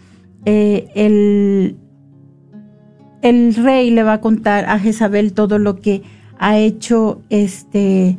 [0.45, 1.77] eh, el,
[3.23, 6.03] el rey le va a contar a Jezabel todo lo que
[6.39, 8.19] ha hecho este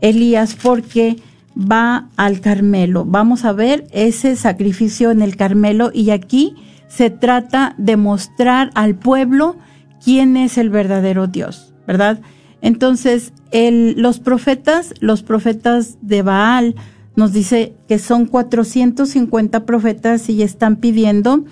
[0.00, 1.16] Elías porque
[1.56, 3.04] va al Carmelo.
[3.04, 6.54] Vamos a ver ese sacrificio en el Carmelo y aquí
[6.88, 9.56] se trata de mostrar al pueblo
[10.04, 12.20] quién es el verdadero Dios, ¿verdad?
[12.62, 16.74] Entonces, los profetas, los profetas de Baal,
[17.16, 21.44] nos dice que son 450 profetas y están pidiendo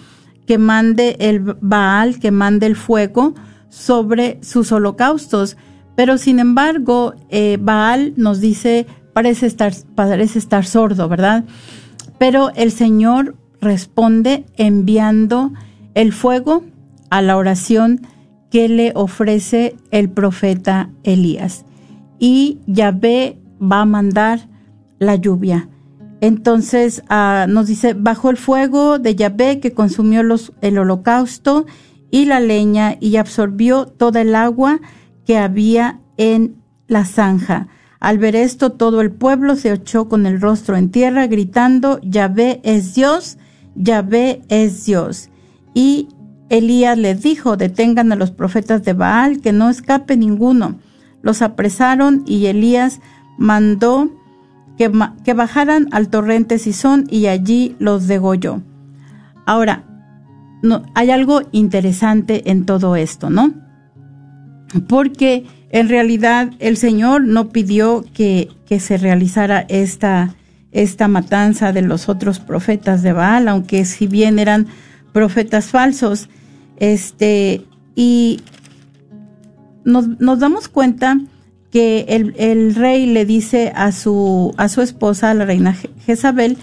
[0.46, 3.34] que mande el Baal, que mande el fuego
[3.68, 5.56] sobre sus holocaustos.
[5.98, 11.42] Pero sin embargo, eh, Baal nos dice, parece estar, parece estar sordo, ¿verdad?
[12.20, 15.52] Pero el Señor responde enviando
[15.94, 16.62] el fuego
[17.10, 18.06] a la oración
[18.48, 21.64] que le ofrece el profeta Elías.
[22.20, 24.48] y Yahvé va a mandar
[25.00, 25.68] la lluvia.
[26.20, 31.66] Entonces ah, nos dice, bajo el fuego de Yahvé que consumió los, el holocausto
[32.12, 34.80] y la leña y absorbió toda el agua
[35.28, 36.56] que había en
[36.86, 37.68] la zanja.
[38.00, 42.62] Al ver esto, todo el pueblo se echó con el rostro en tierra, gritando, Yahvé
[42.64, 43.36] es Dios,
[43.74, 45.28] Yahvé es Dios.
[45.74, 46.08] Y
[46.48, 50.78] Elías les dijo, detengan a los profetas de Baal, que no escape ninguno.
[51.20, 53.02] Los apresaron y Elías
[53.36, 54.10] mandó
[54.78, 54.90] que,
[55.24, 58.62] que bajaran al torrente Sison y allí los degolló.
[59.44, 59.84] Ahora,
[60.62, 63.67] no, hay algo interesante en todo esto, ¿no?
[64.86, 70.34] Porque en realidad el Señor no pidió que, se realizara esta,
[70.72, 74.66] esta matanza de los otros profetas de Baal, aunque si bien eran
[75.12, 76.28] profetas falsos,
[76.76, 77.64] este,
[77.94, 78.40] y
[79.84, 81.18] nos, damos cuenta
[81.70, 86.56] que el, el, rey le dice a su, a su esposa, la reina Jezabel,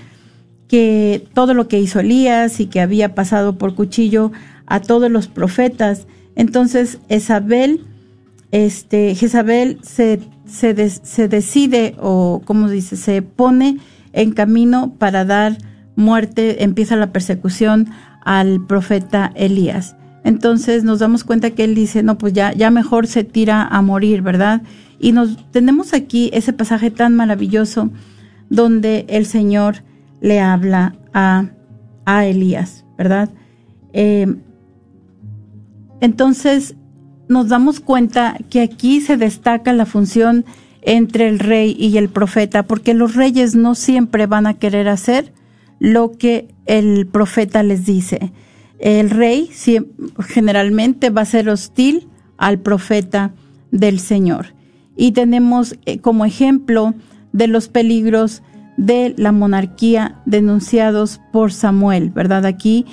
[0.68, 4.32] que todo lo que hizo Elías y que había pasado por cuchillo
[4.66, 6.08] a todos los profetas.
[6.36, 7.82] Entonces, Isabel,
[8.56, 13.80] este, Jezabel se, se, se decide, o como dice, se pone
[14.14, 15.58] en camino para dar
[15.98, 17.90] muerte, empieza la persecución
[18.24, 19.98] al profeta Elías.
[20.24, 23.82] Entonces nos damos cuenta que él dice, no, pues ya, ya mejor se tira a
[23.82, 24.62] morir, ¿verdad?
[25.00, 27.90] Y nos tenemos aquí ese pasaje tan maravilloso
[28.50, 29.84] donde el Señor
[30.22, 31.50] le habla a,
[32.06, 33.30] a Elías, ¿verdad?
[33.92, 34.34] Eh,
[36.00, 36.78] entonces
[37.28, 40.46] nos damos cuenta que aquí se destaca la función
[40.82, 45.34] entre el rey y el profeta, porque los reyes no siempre van a querer hacer
[45.80, 48.32] lo que el profeta les dice
[48.80, 49.50] el rey
[50.20, 52.08] generalmente va a ser hostil
[52.38, 53.34] al profeta
[53.72, 54.54] del Señor.
[54.98, 56.94] Y tenemos eh, como ejemplo
[57.34, 58.42] de los peligros
[58.78, 62.46] de la monarquía denunciados por Samuel, ¿verdad?
[62.46, 62.86] Aquí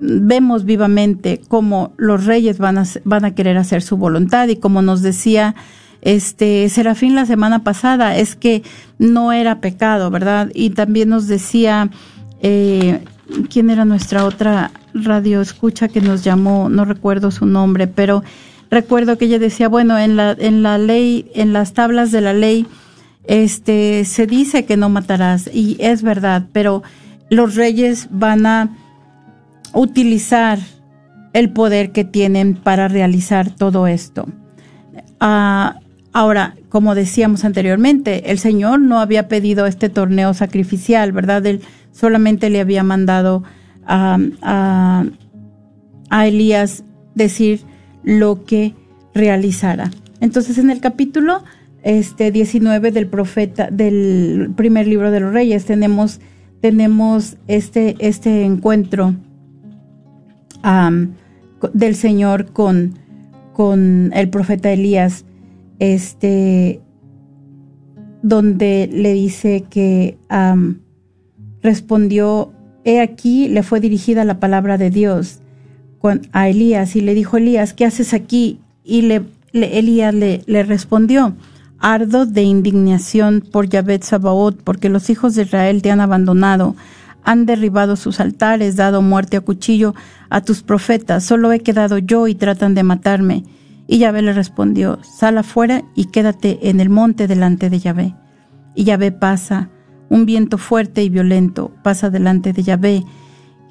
[0.00, 4.82] vemos vivamente cómo los reyes van a, van a querer hacer su voluntad y como
[4.82, 5.54] nos decía
[6.00, 8.62] este Serafín la semana pasada, es que
[8.98, 10.50] no era pecado, ¿verdad?
[10.54, 11.90] Y también nos decía
[12.40, 13.02] eh,
[13.50, 18.22] quién era nuestra otra radio escucha que nos llamó, no recuerdo su nombre, pero
[18.70, 22.32] recuerdo que ella decía, bueno, en la, en la ley, en las tablas de la
[22.32, 22.66] ley,
[23.24, 26.82] este, se dice que no matarás, y es verdad, pero
[27.30, 28.70] los reyes van a
[29.74, 30.58] utilizar
[31.32, 34.26] el poder que tienen para realizar todo esto.
[35.20, 35.80] Ah,
[36.12, 41.44] ahora, como decíamos anteriormente, el Señor no había pedido este torneo sacrificial, ¿verdad?
[41.46, 41.60] Él
[41.92, 43.44] solamente le había mandado
[43.86, 45.04] a,
[46.10, 47.60] Elías decir
[48.02, 48.74] lo que
[49.14, 49.90] realizara.
[50.20, 51.42] Entonces en el capítulo
[51.82, 56.20] este 19 del profeta del primer libro de los reyes tenemos
[56.60, 59.14] tenemos este este encuentro
[61.72, 62.98] del Señor con
[63.52, 65.24] con el profeta Elías
[65.78, 66.80] este
[68.22, 70.18] donde le dice que
[71.62, 72.52] respondió
[72.84, 75.40] He aquí le fue dirigida la palabra de Dios
[76.32, 78.60] a Elías y le dijo Elías, ¿qué haces aquí?
[78.84, 81.34] Y le, Elías le, le, respondió,
[81.78, 86.76] ardo de indignación por Yahvé Sabaoth, porque los hijos de Israel te han abandonado,
[87.24, 89.94] han derribado sus altares, dado muerte a cuchillo
[90.30, 93.44] a tus profetas, solo he quedado yo y tratan de matarme.
[93.86, 98.14] Y Yahvé le respondió, sal afuera y quédate en el monte delante de Yahvé.
[98.74, 99.70] Y Yahvé pasa
[100.08, 103.04] un viento fuerte y violento pasa delante de Yahvé,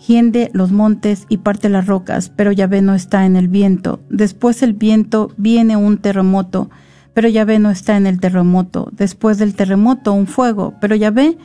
[0.07, 4.01] hiende los montes y parte las rocas, pero Yahvé no está en el viento.
[4.09, 6.69] Después del viento viene un terremoto,
[7.13, 8.89] pero Yahvé no está en el terremoto.
[8.91, 11.37] Después del terremoto un fuego, pero Yahvé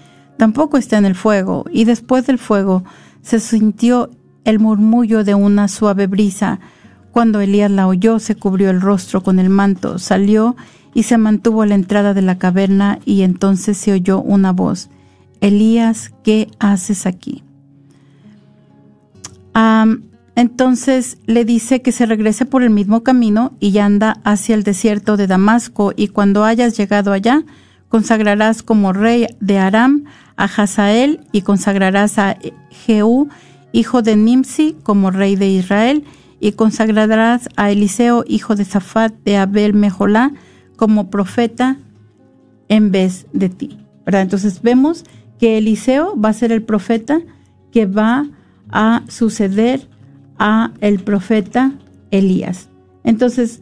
[0.43, 1.66] tampoco está en el fuego.
[1.70, 2.82] Y después del fuego
[3.22, 4.11] se sintió
[4.43, 6.59] el murmullo de una suave brisa.
[7.12, 10.57] Cuando Elías la oyó, se cubrió el rostro con el manto, salió
[10.95, 14.90] y se mantuvo a la entrada de la caverna y entonces se oyó una voz,
[15.40, 17.45] Elías, ¿qué haces aquí?
[20.34, 25.16] entonces le dice que se regrese por el mismo camino y anda hacia el desierto
[25.16, 27.45] de Damasco y cuando hayas llegado allá,
[27.88, 30.05] consagrarás como rey de Aram
[30.37, 32.37] a Hazael y consagrarás a
[32.70, 33.28] Jehú,
[33.72, 36.05] hijo de Nimsi, como rey de Israel
[36.41, 40.33] y consagrarás a Eliseo, hijo de Zafat de Abel Mejolá,
[40.76, 41.76] como profeta
[42.68, 43.78] en vez de ti.
[44.07, 45.05] Entonces vemos
[45.39, 47.20] que Eliseo va a ser el profeta
[47.70, 48.26] que va
[48.70, 49.89] a suceder
[50.39, 51.72] a el profeta
[52.11, 52.68] Elías.
[53.05, 53.61] Entonces,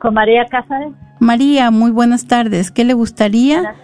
[0.00, 0.92] Con María Cázares.
[1.20, 2.70] María, muy buenas tardes.
[2.70, 3.74] ¿Qué le gustaría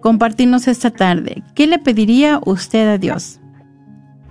[0.00, 1.42] compartirnos esta tarde?
[1.54, 3.40] ¿Qué le pediría usted a Dios?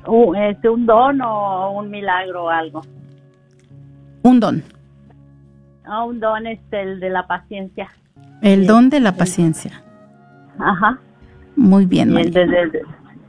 [0.08, 2.82] Uh, este, ¿Un don o un milagro o algo?
[4.24, 4.64] Un don.
[5.86, 7.90] Ah, un don es este, el de la paciencia.
[8.42, 9.84] El don de la paciencia.
[10.60, 11.00] Ajá.
[11.56, 12.32] Muy bien, María.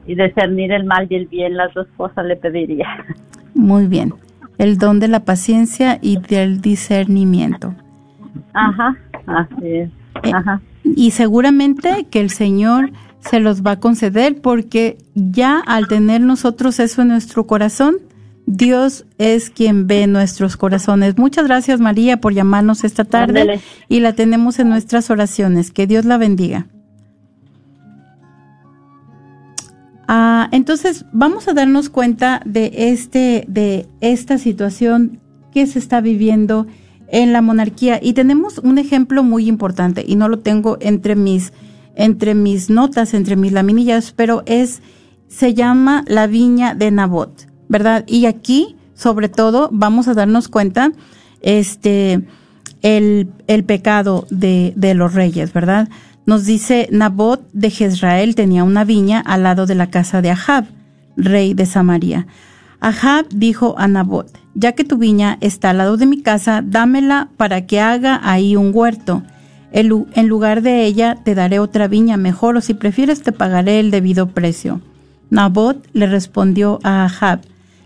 [0.07, 2.87] Y, y discernir el mal y el bien, las dos cosas le pediría.
[3.55, 4.13] Muy bien
[4.59, 7.75] el don de la paciencia y del discernimiento.
[8.59, 8.97] Ajá,
[9.27, 9.91] así es.
[10.25, 10.61] Eh, Ajá.
[10.85, 12.91] y seguramente que el Señor
[13.21, 17.97] se los va a conceder porque ya al tener nosotros eso en nuestro corazón,
[18.47, 21.19] Dios es quien ve nuestros corazones.
[21.19, 25.71] Muchas gracias María por llamarnos esta tarde y la tenemos en nuestras oraciones.
[25.71, 26.67] Que Dios la bendiga.
[30.11, 35.21] Ah, entonces, vamos a darnos cuenta de, este, de esta situación
[35.53, 36.67] que se está viviendo
[37.09, 37.99] en la monarquía.
[38.03, 41.53] Y tenemos un ejemplo muy importante, y no lo tengo entre mis,
[41.97, 44.83] entre mis notas, entre mis laminillas, pero es,
[45.29, 48.05] se llama la viña de Nabot, ¿verdad?
[48.07, 50.93] Y aquí, sobre todo, vamos a darnos cuenta,
[51.41, 52.23] este,
[52.83, 55.89] el, el pecado de, de los reyes, ¿verdad?
[56.27, 60.67] Nos dice, Nabot de Jezrael tenía una viña al lado de la casa de Ahab,
[61.17, 62.27] rey de Samaria.
[62.81, 67.29] Ahab dijo a Nabot, ya que tu viña está al lado de mi casa, dámela
[67.37, 69.22] para que haga ahí un huerto.
[69.70, 73.91] En lugar de ella te daré otra viña mejor o si prefieres te pagaré el
[73.91, 74.81] debido precio.
[75.31, 77.41] Nabot le respondió a Ahab,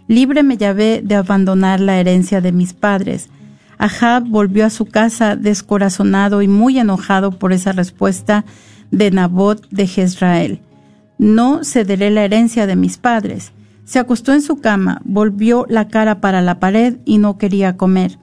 [0.07, 3.31] líbreme Yahvé de abandonar la herencia de mis padres.
[3.79, 8.45] Ahab volvió a su casa descorazonado y muy enojado por esa respuesta
[8.93, 10.61] de Nabot de Jezrael.
[11.19, 13.53] No cederé la herencia de mis padres.
[13.85, 18.19] Se acostó en su cama, volvió la cara para la pared y no quería comer.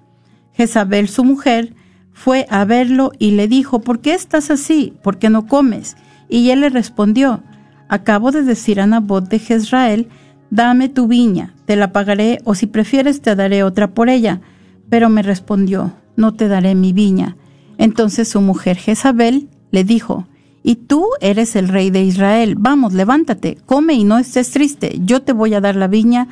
[0.53, 1.75] Jezabel, su mujer,
[2.13, 4.93] fue a verlo y le dijo, ¿por qué estás así?
[5.03, 5.95] ¿Por qué no comes?
[6.27, 7.43] Y él le respondió,
[7.87, 10.09] acabo de decir a Nabot de Jezrael,
[10.49, 14.41] dame tu viña, te la pagaré o si prefieres te daré otra por ella.
[14.89, 17.37] Pero me respondió, no te daré mi viña.
[17.77, 20.27] Entonces su mujer Jezabel le dijo,
[20.69, 25.23] y tú eres el rey de Israel, vamos, levántate, come y no estés triste, yo
[25.23, 26.27] te voy a dar la viña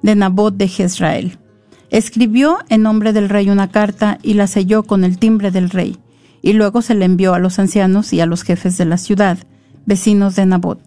[0.00, 1.38] de Nabot de Jezrael.
[1.90, 5.98] Escribió en nombre del rey una carta y la selló con el timbre del rey,
[6.40, 9.36] y luego se la envió a los ancianos y a los jefes de la ciudad,
[9.84, 10.80] vecinos de Nabot.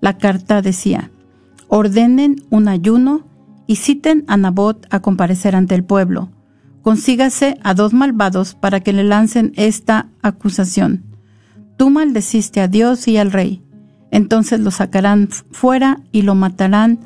[0.00, 1.10] La carta decía,
[1.68, 3.26] ordenen un ayuno
[3.66, 6.30] y citen a Nabot a comparecer ante el pueblo
[6.80, 11.15] consígase a dos malvados para que le lancen esta acusación.
[11.76, 13.62] Tú maldeciste a Dios y al rey.
[14.10, 17.00] Entonces lo sacarán fuera y lo matarán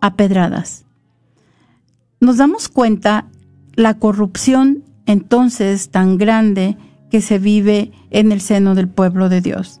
[0.00, 0.84] a pedradas.
[2.20, 3.26] Nos damos cuenta
[3.74, 6.76] la corrupción entonces tan grande
[7.10, 9.80] que se vive en el seno del pueblo de Dios.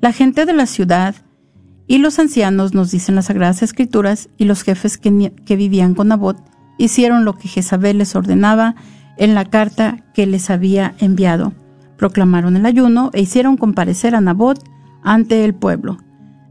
[0.00, 1.14] La gente de la ciudad
[1.86, 6.08] y los ancianos, nos dicen las Sagradas Escrituras, y los jefes que, que vivían con
[6.08, 6.38] Nabot,
[6.78, 8.74] hicieron lo que Jezabel les ordenaba
[9.16, 11.52] en la carta que les había enviado.
[11.96, 14.58] Proclamaron el ayuno e hicieron comparecer a Nabot
[15.02, 15.98] ante el pueblo.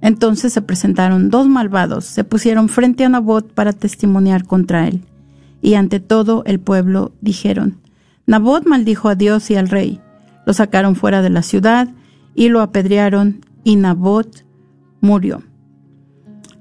[0.02, 5.06] Entonces se presentaron dos malvados, se pusieron frente a Nabot para testimoniar contra él.
[5.62, 7.80] Y ante todo el pueblo dijeron,
[8.26, 10.02] Nabot maldijo a Dios y al rey.
[10.46, 11.90] Lo sacaron fuera de la ciudad
[12.36, 14.46] y lo apedrearon y Nabot
[15.00, 15.42] murió.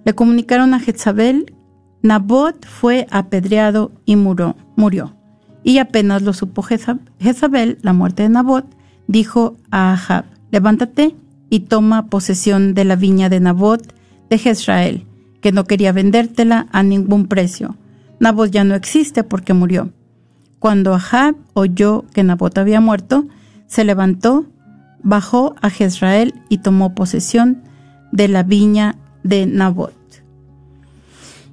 [0.04, 1.54] Le comunicaron a Jezabel,
[2.02, 4.56] Nabot fue apedreado y murió.
[4.76, 5.16] murió.
[5.64, 8.66] Y apenas lo supo Jezabel, la muerte de Nabot,
[9.06, 11.14] dijo a Ahab, levántate
[11.50, 13.80] y toma posesión de la viña de Nabot
[14.28, 15.06] de Jezrael,
[15.40, 17.76] que no quería vendértela a ningún precio.
[18.18, 19.90] Nabot ya no existe porque murió.
[20.58, 23.26] Cuando Ahab oyó que Nabot había muerto,
[23.66, 24.46] se levantó,
[25.02, 27.62] bajó a Jezrael y tomó posesión
[28.12, 29.94] de la viña de Nabot.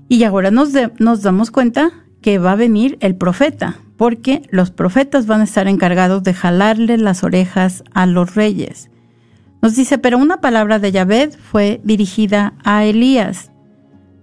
[0.07, 1.91] Y ahora nos, nos damos cuenta
[2.22, 6.97] que va a venir el profeta, porque los profetas van a estar encargados de jalarle
[6.97, 8.89] las orejas a los reyes.
[9.62, 13.52] Nos dice, pero una palabra de Yahvé fue dirigida a Elías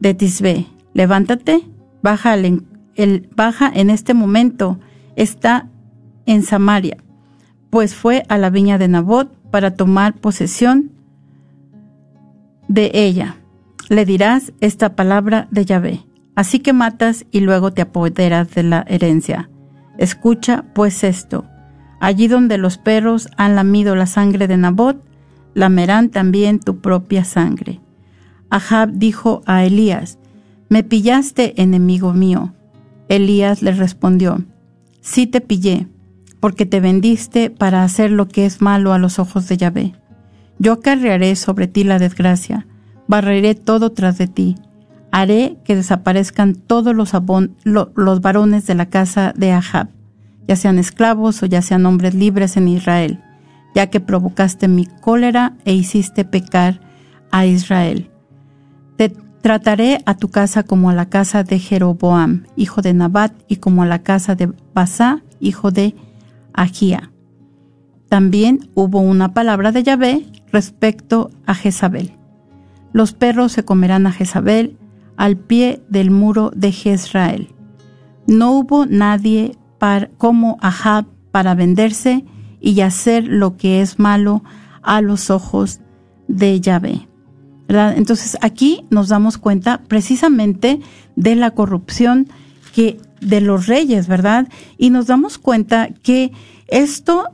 [0.00, 0.64] de Tisbe.
[0.94, 1.60] Levántate,
[2.00, 4.80] baja, en este momento,
[5.14, 5.68] está
[6.24, 6.96] en Samaria,
[7.68, 10.90] pues fue a la viña de Nabot para tomar posesión
[12.66, 13.36] de ella.
[13.90, 16.06] Le dirás esta palabra de Yahvé.
[16.34, 19.50] Así que matas y luego te apoderas de la herencia.
[19.98, 21.44] Escucha pues esto.
[22.00, 25.02] Allí donde los perros han lamido la sangre de Nabot,
[25.54, 27.80] lamerán también tu propia sangre.
[28.50, 30.18] Ahab dijo a Elías,
[30.68, 32.54] Me pillaste, enemigo mío.
[33.08, 34.44] Elías le respondió,
[35.00, 35.88] Sí te pillé,
[36.40, 39.94] porque te vendiste para hacer lo que es malo a los ojos de Yahvé.
[40.58, 42.66] Yo acarrearé sobre ti la desgracia,
[43.06, 44.56] barreré todo tras de ti,
[45.16, 49.88] haré que desaparezcan todos los, varones de la casa de Ahab,
[50.46, 53.24] ya sean esclavos o ya sean hombres libres en Israel,
[53.74, 56.82] ya que provocaste mi cólera e hiciste pecar
[57.30, 58.10] a Israel.
[58.98, 59.08] Te
[59.40, 63.84] trataré a tu casa como a la casa de Jeroboam, hijo de Nabat, y como
[63.84, 65.94] a la casa de Basá, hijo de
[66.52, 67.10] Agía.
[68.10, 72.12] También hubo una palabra de Yahvé respecto a Jezabel.
[72.92, 74.76] Los perros se comerán a Jezabel
[75.16, 77.54] al pie del muro de Jezrael.
[78.26, 79.56] No hubo nadie
[80.18, 82.24] como Ahab para venderse
[82.60, 84.42] y hacer lo que es malo
[84.82, 85.80] a los ojos
[86.28, 87.06] de Yahvé.
[87.68, 90.80] Entonces aquí nos damos cuenta precisamente
[91.16, 92.28] de la corrupción
[92.74, 94.48] que de los reyes, ¿verdad?
[94.78, 96.32] Y nos damos cuenta que
[96.68, 97.28] esto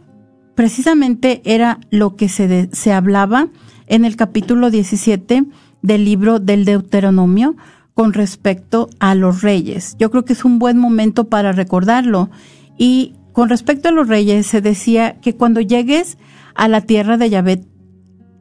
[0.55, 3.49] precisamente era lo que se, se hablaba
[3.87, 5.45] en el capítulo 17
[5.83, 7.57] del libro del Deuteronomio
[7.95, 9.97] con respecto a los reyes.
[9.99, 12.31] Yo creo que es un buen momento para recordarlo.
[12.79, 16.19] Y con respecto a los reyes se decía que cuando llegues
[16.55, 17.65] a la tierra de Yahvé,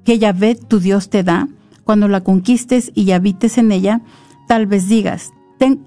[0.05, 1.47] que Yahvé tu Dios te da,
[1.83, 4.01] cuando la conquistes y habites en ella,
[4.47, 5.31] tal vez digas,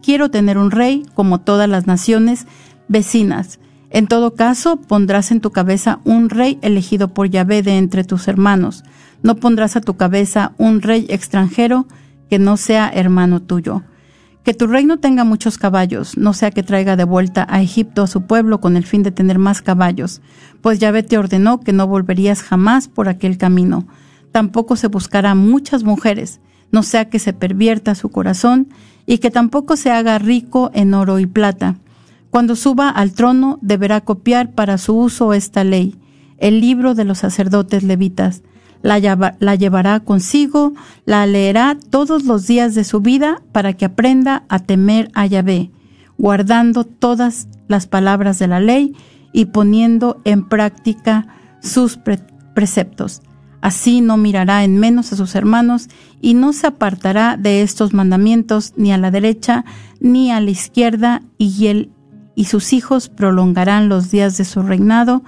[0.03, 2.47] quiero tener un rey como todas las naciones
[2.89, 3.59] vecinas.
[3.91, 8.29] En todo caso, pondrás en tu cabeza un rey elegido por Yahvé de entre tus
[8.29, 8.85] hermanos.
[9.25, 11.87] No pondrás a tu cabeza un rey extranjero
[12.29, 13.83] que no sea hermano tuyo.
[14.45, 18.07] Que tu reino tenga muchos caballos, no sea que traiga de vuelta a Egipto a
[18.07, 20.21] su pueblo con el fin de tener más caballos,
[20.61, 23.87] pues Yahvé te ordenó que no volverías jamás por aquel camino.
[24.31, 28.69] Tampoco se buscará muchas mujeres, no sea que se pervierta su corazón,
[29.07, 31.77] y que tampoco se haga rico en oro y plata.
[32.29, 35.97] Cuando suba al trono deberá copiar para su uso esta ley,
[36.37, 38.43] el libro de los sacerdotes levitas,
[38.85, 40.75] la, llevará consigo,
[41.07, 45.71] la leerá todos los días de su vida para que aprenda a temer a Yahvé,
[46.19, 48.95] guardando todas las palabras de la ley
[49.33, 51.27] y poniendo en práctica
[51.63, 51.99] sus
[52.55, 53.23] preceptos.
[53.63, 55.89] Así no mirará en menos a sus hermanos
[56.21, 59.65] y no se apartará de estos mandamientos ni a la derecha
[59.99, 61.91] ni a la izquierda, y él
[62.35, 65.23] y sus hijos prolongarán los días de su reinado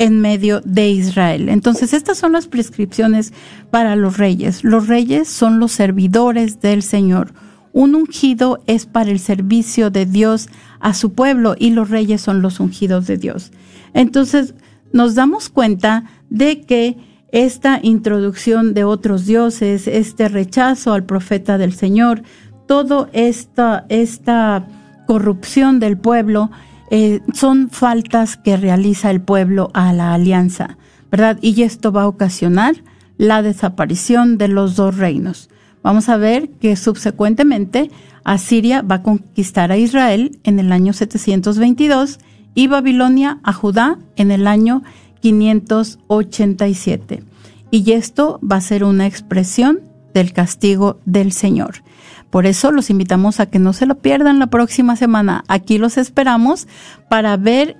[0.00, 1.50] en medio de Israel.
[1.50, 3.34] Entonces, estas son las prescripciones
[3.70, 4.64] para los reyes.
[4.64, 7.34] Los reyes son los servidores del Señor.
[7.74, 10.48] Un ungido es para el servicio de Dios
[10.80, 13.52] a su pueblo y los reyes son los ungidos de Dios.
[13.92, 14.54] Entonces,
[14.90, 16.96] nos damos cuenta de que
[17.30, 22.22] esta introducción de otros dioses, este rechazo al profeta del Señor,
[22.66, 24.66] toda esta, esta
[25.06, 26.50] corrupción del pueblo,
[26.90, 30.76] eh, son faltas que realiza el pueblo a la alianza,
[31.10, 31.38] ¿verdad?
[31.40, 32.82] Y esto va a ocasionar
[33.16, 35.50] la desaparición de los dos reinos.
[35.82, 37.90] Vamos a ver que subsecuentemente
[38.24, 42.18] Asiria va a conquistar a Israel en el año 722
[42.54, 44.82] y Babilonia a Judá en el año
[45.20, 47.22] 587.
[47.70, 49.80] Y esto va a ser una expresión
[50.12, 51.82] del castigo del Señor.
[52.30, 55.44] Por eso los invitamos a que no se lo pierdan la próxima semana.
[55.48, 56.68] Aquí los esperamos
[57.08, 57.76] para ver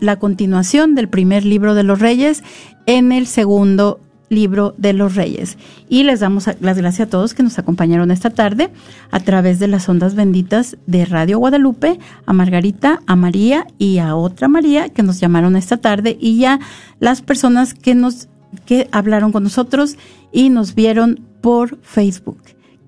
[0.00, 2.42] la continuación del primer libro de los reyes
[2.86, 4.00] en el segundo
[4.32, 5.58] libro de los reyes.
[5.88, 8.70] Y les damos las gracias a todos que nos acompañaron esta tarde
[9.10, 14.16] a través de las ondas benditas de Radio Guadalupe, a Margarita, a María y a
[14.16, 16.60] otra María que nos llamaron esta tarde y ya
[16.98, 18.28] las personas que nos
[18.66, 19.96] que hablaron con nosotros
[20.30, 22.38] y nos vieron por Facebook.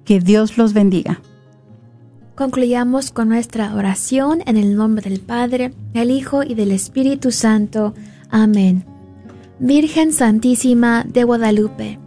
[0.04, 1.20] Que Dios los bendiga.
[2.34, 7.94] Concluyamos con nuestra oración en el nombre del Padre, del Hijo y del Espíritu Santo.
[8.28, 8.84] Amén.
[9.60, 12.00] Virgen Santísima de Guadalupe,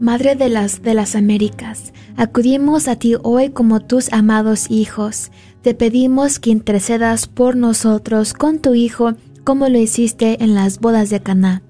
[0.00, 5.30] Madre de las de las Américas, acudimos a ti hoy como tus amados hijos.
[5.62, 9.14] Te pedimos que intercedas por nosotros con tu Hijo,
[9.44, 11.62] como lo hiciste en las bodas de Caná.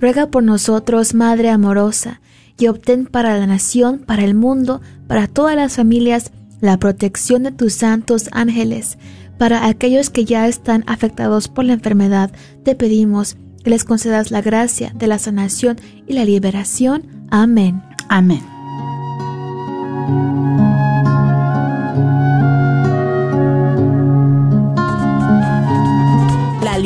[0.00, 2.20] Ruega por nosotros, Madre amorosa,
[2.58, 6.30] y obtén para la nación, para el mundo, para todas las familias,
[6.60, 8.98] la protección de tus santos ángeles.
[9.38, 12.30] Para aquellos que ya están afectados por la enfermedad,
[12.64, 15.76] te pedimos que les concedas la gracia de la sanación
[16.06, 17.26] y la liberación.
[17.30, 17.82] Amén.
[18.08, 18.55] Amén.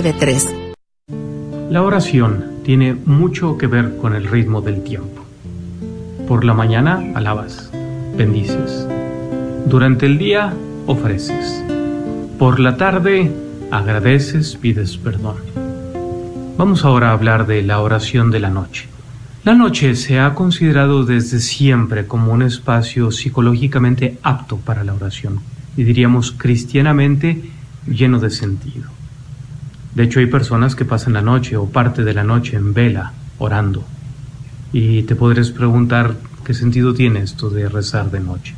[1.69, 5.23] La oración tiene mucho que ver con el ritmo del tiempo.
[6.27, 7.69] Por la mañana alabas,
[8.17, 8.87] bendices.
[9.67, 10.55] Durante el día
[10.87, 11.63] ofreces.
[12.39, 13.31] Por la tarde
[13.69, 15.35] agradeces, pides perdón.
[16.57, 18.87] Vamos ahora a hablar de la oración de la noche.
[19.43, 25.41] La noche se ha considerado desde siempre como un espacio psicológicamente apto para la oración
[25.77, 27.51] y diríamos cristianamente
[27.85, 29.00] lleno de sentido.
[29.95, 33.11] De hecho, hay personas que pasan la noche o parte de la noche en vela,
[33.39, 33.83] orando.
[34.71, 36.15] Y te podrías preguntar
[36.45, 38.55] qué sentido tiene esto de rezar de noche.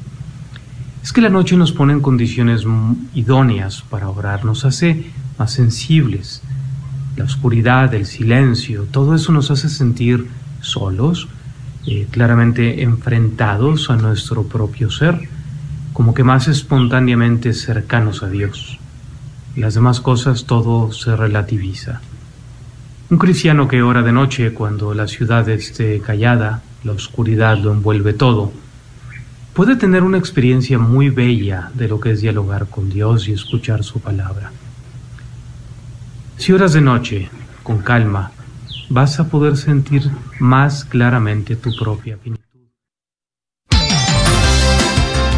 [1.01, 2.65] Es que la noche nos pone en condiciones
[3.15, 5.07] idóneas para orar, nos hace
[5.39, 6.43] más sensibles.
[7.17, 10.27] La oscuridad, el silencio, todo eso nos hace sentir
[10.61, 11.27] solos,
[11.87, 15.27] eh, claramente enfrentados a nuestro propio ser,
[15.93, 18.79] como que más espontáneamente cercanos a Dios
[19.55, 22.01] las demás cosas todo se relativiza.
[23.09, 28.13] Un cristiano que ora de noche cuando la ciudad esté callada, la oscuridad lo envuelve
[28.13, 28.51] todo,
[29.53, 33.83] puede tener una experiencia muy bella de lo que es dialogar con Dios y escuchar
[33.83, 34.51] su palabra.
[36.37, 37.29] Si oras de noche,
[37.61, 38.31] con calma,
[38.89, 42.52] vas a poder sentir más claramente tu propia finitud.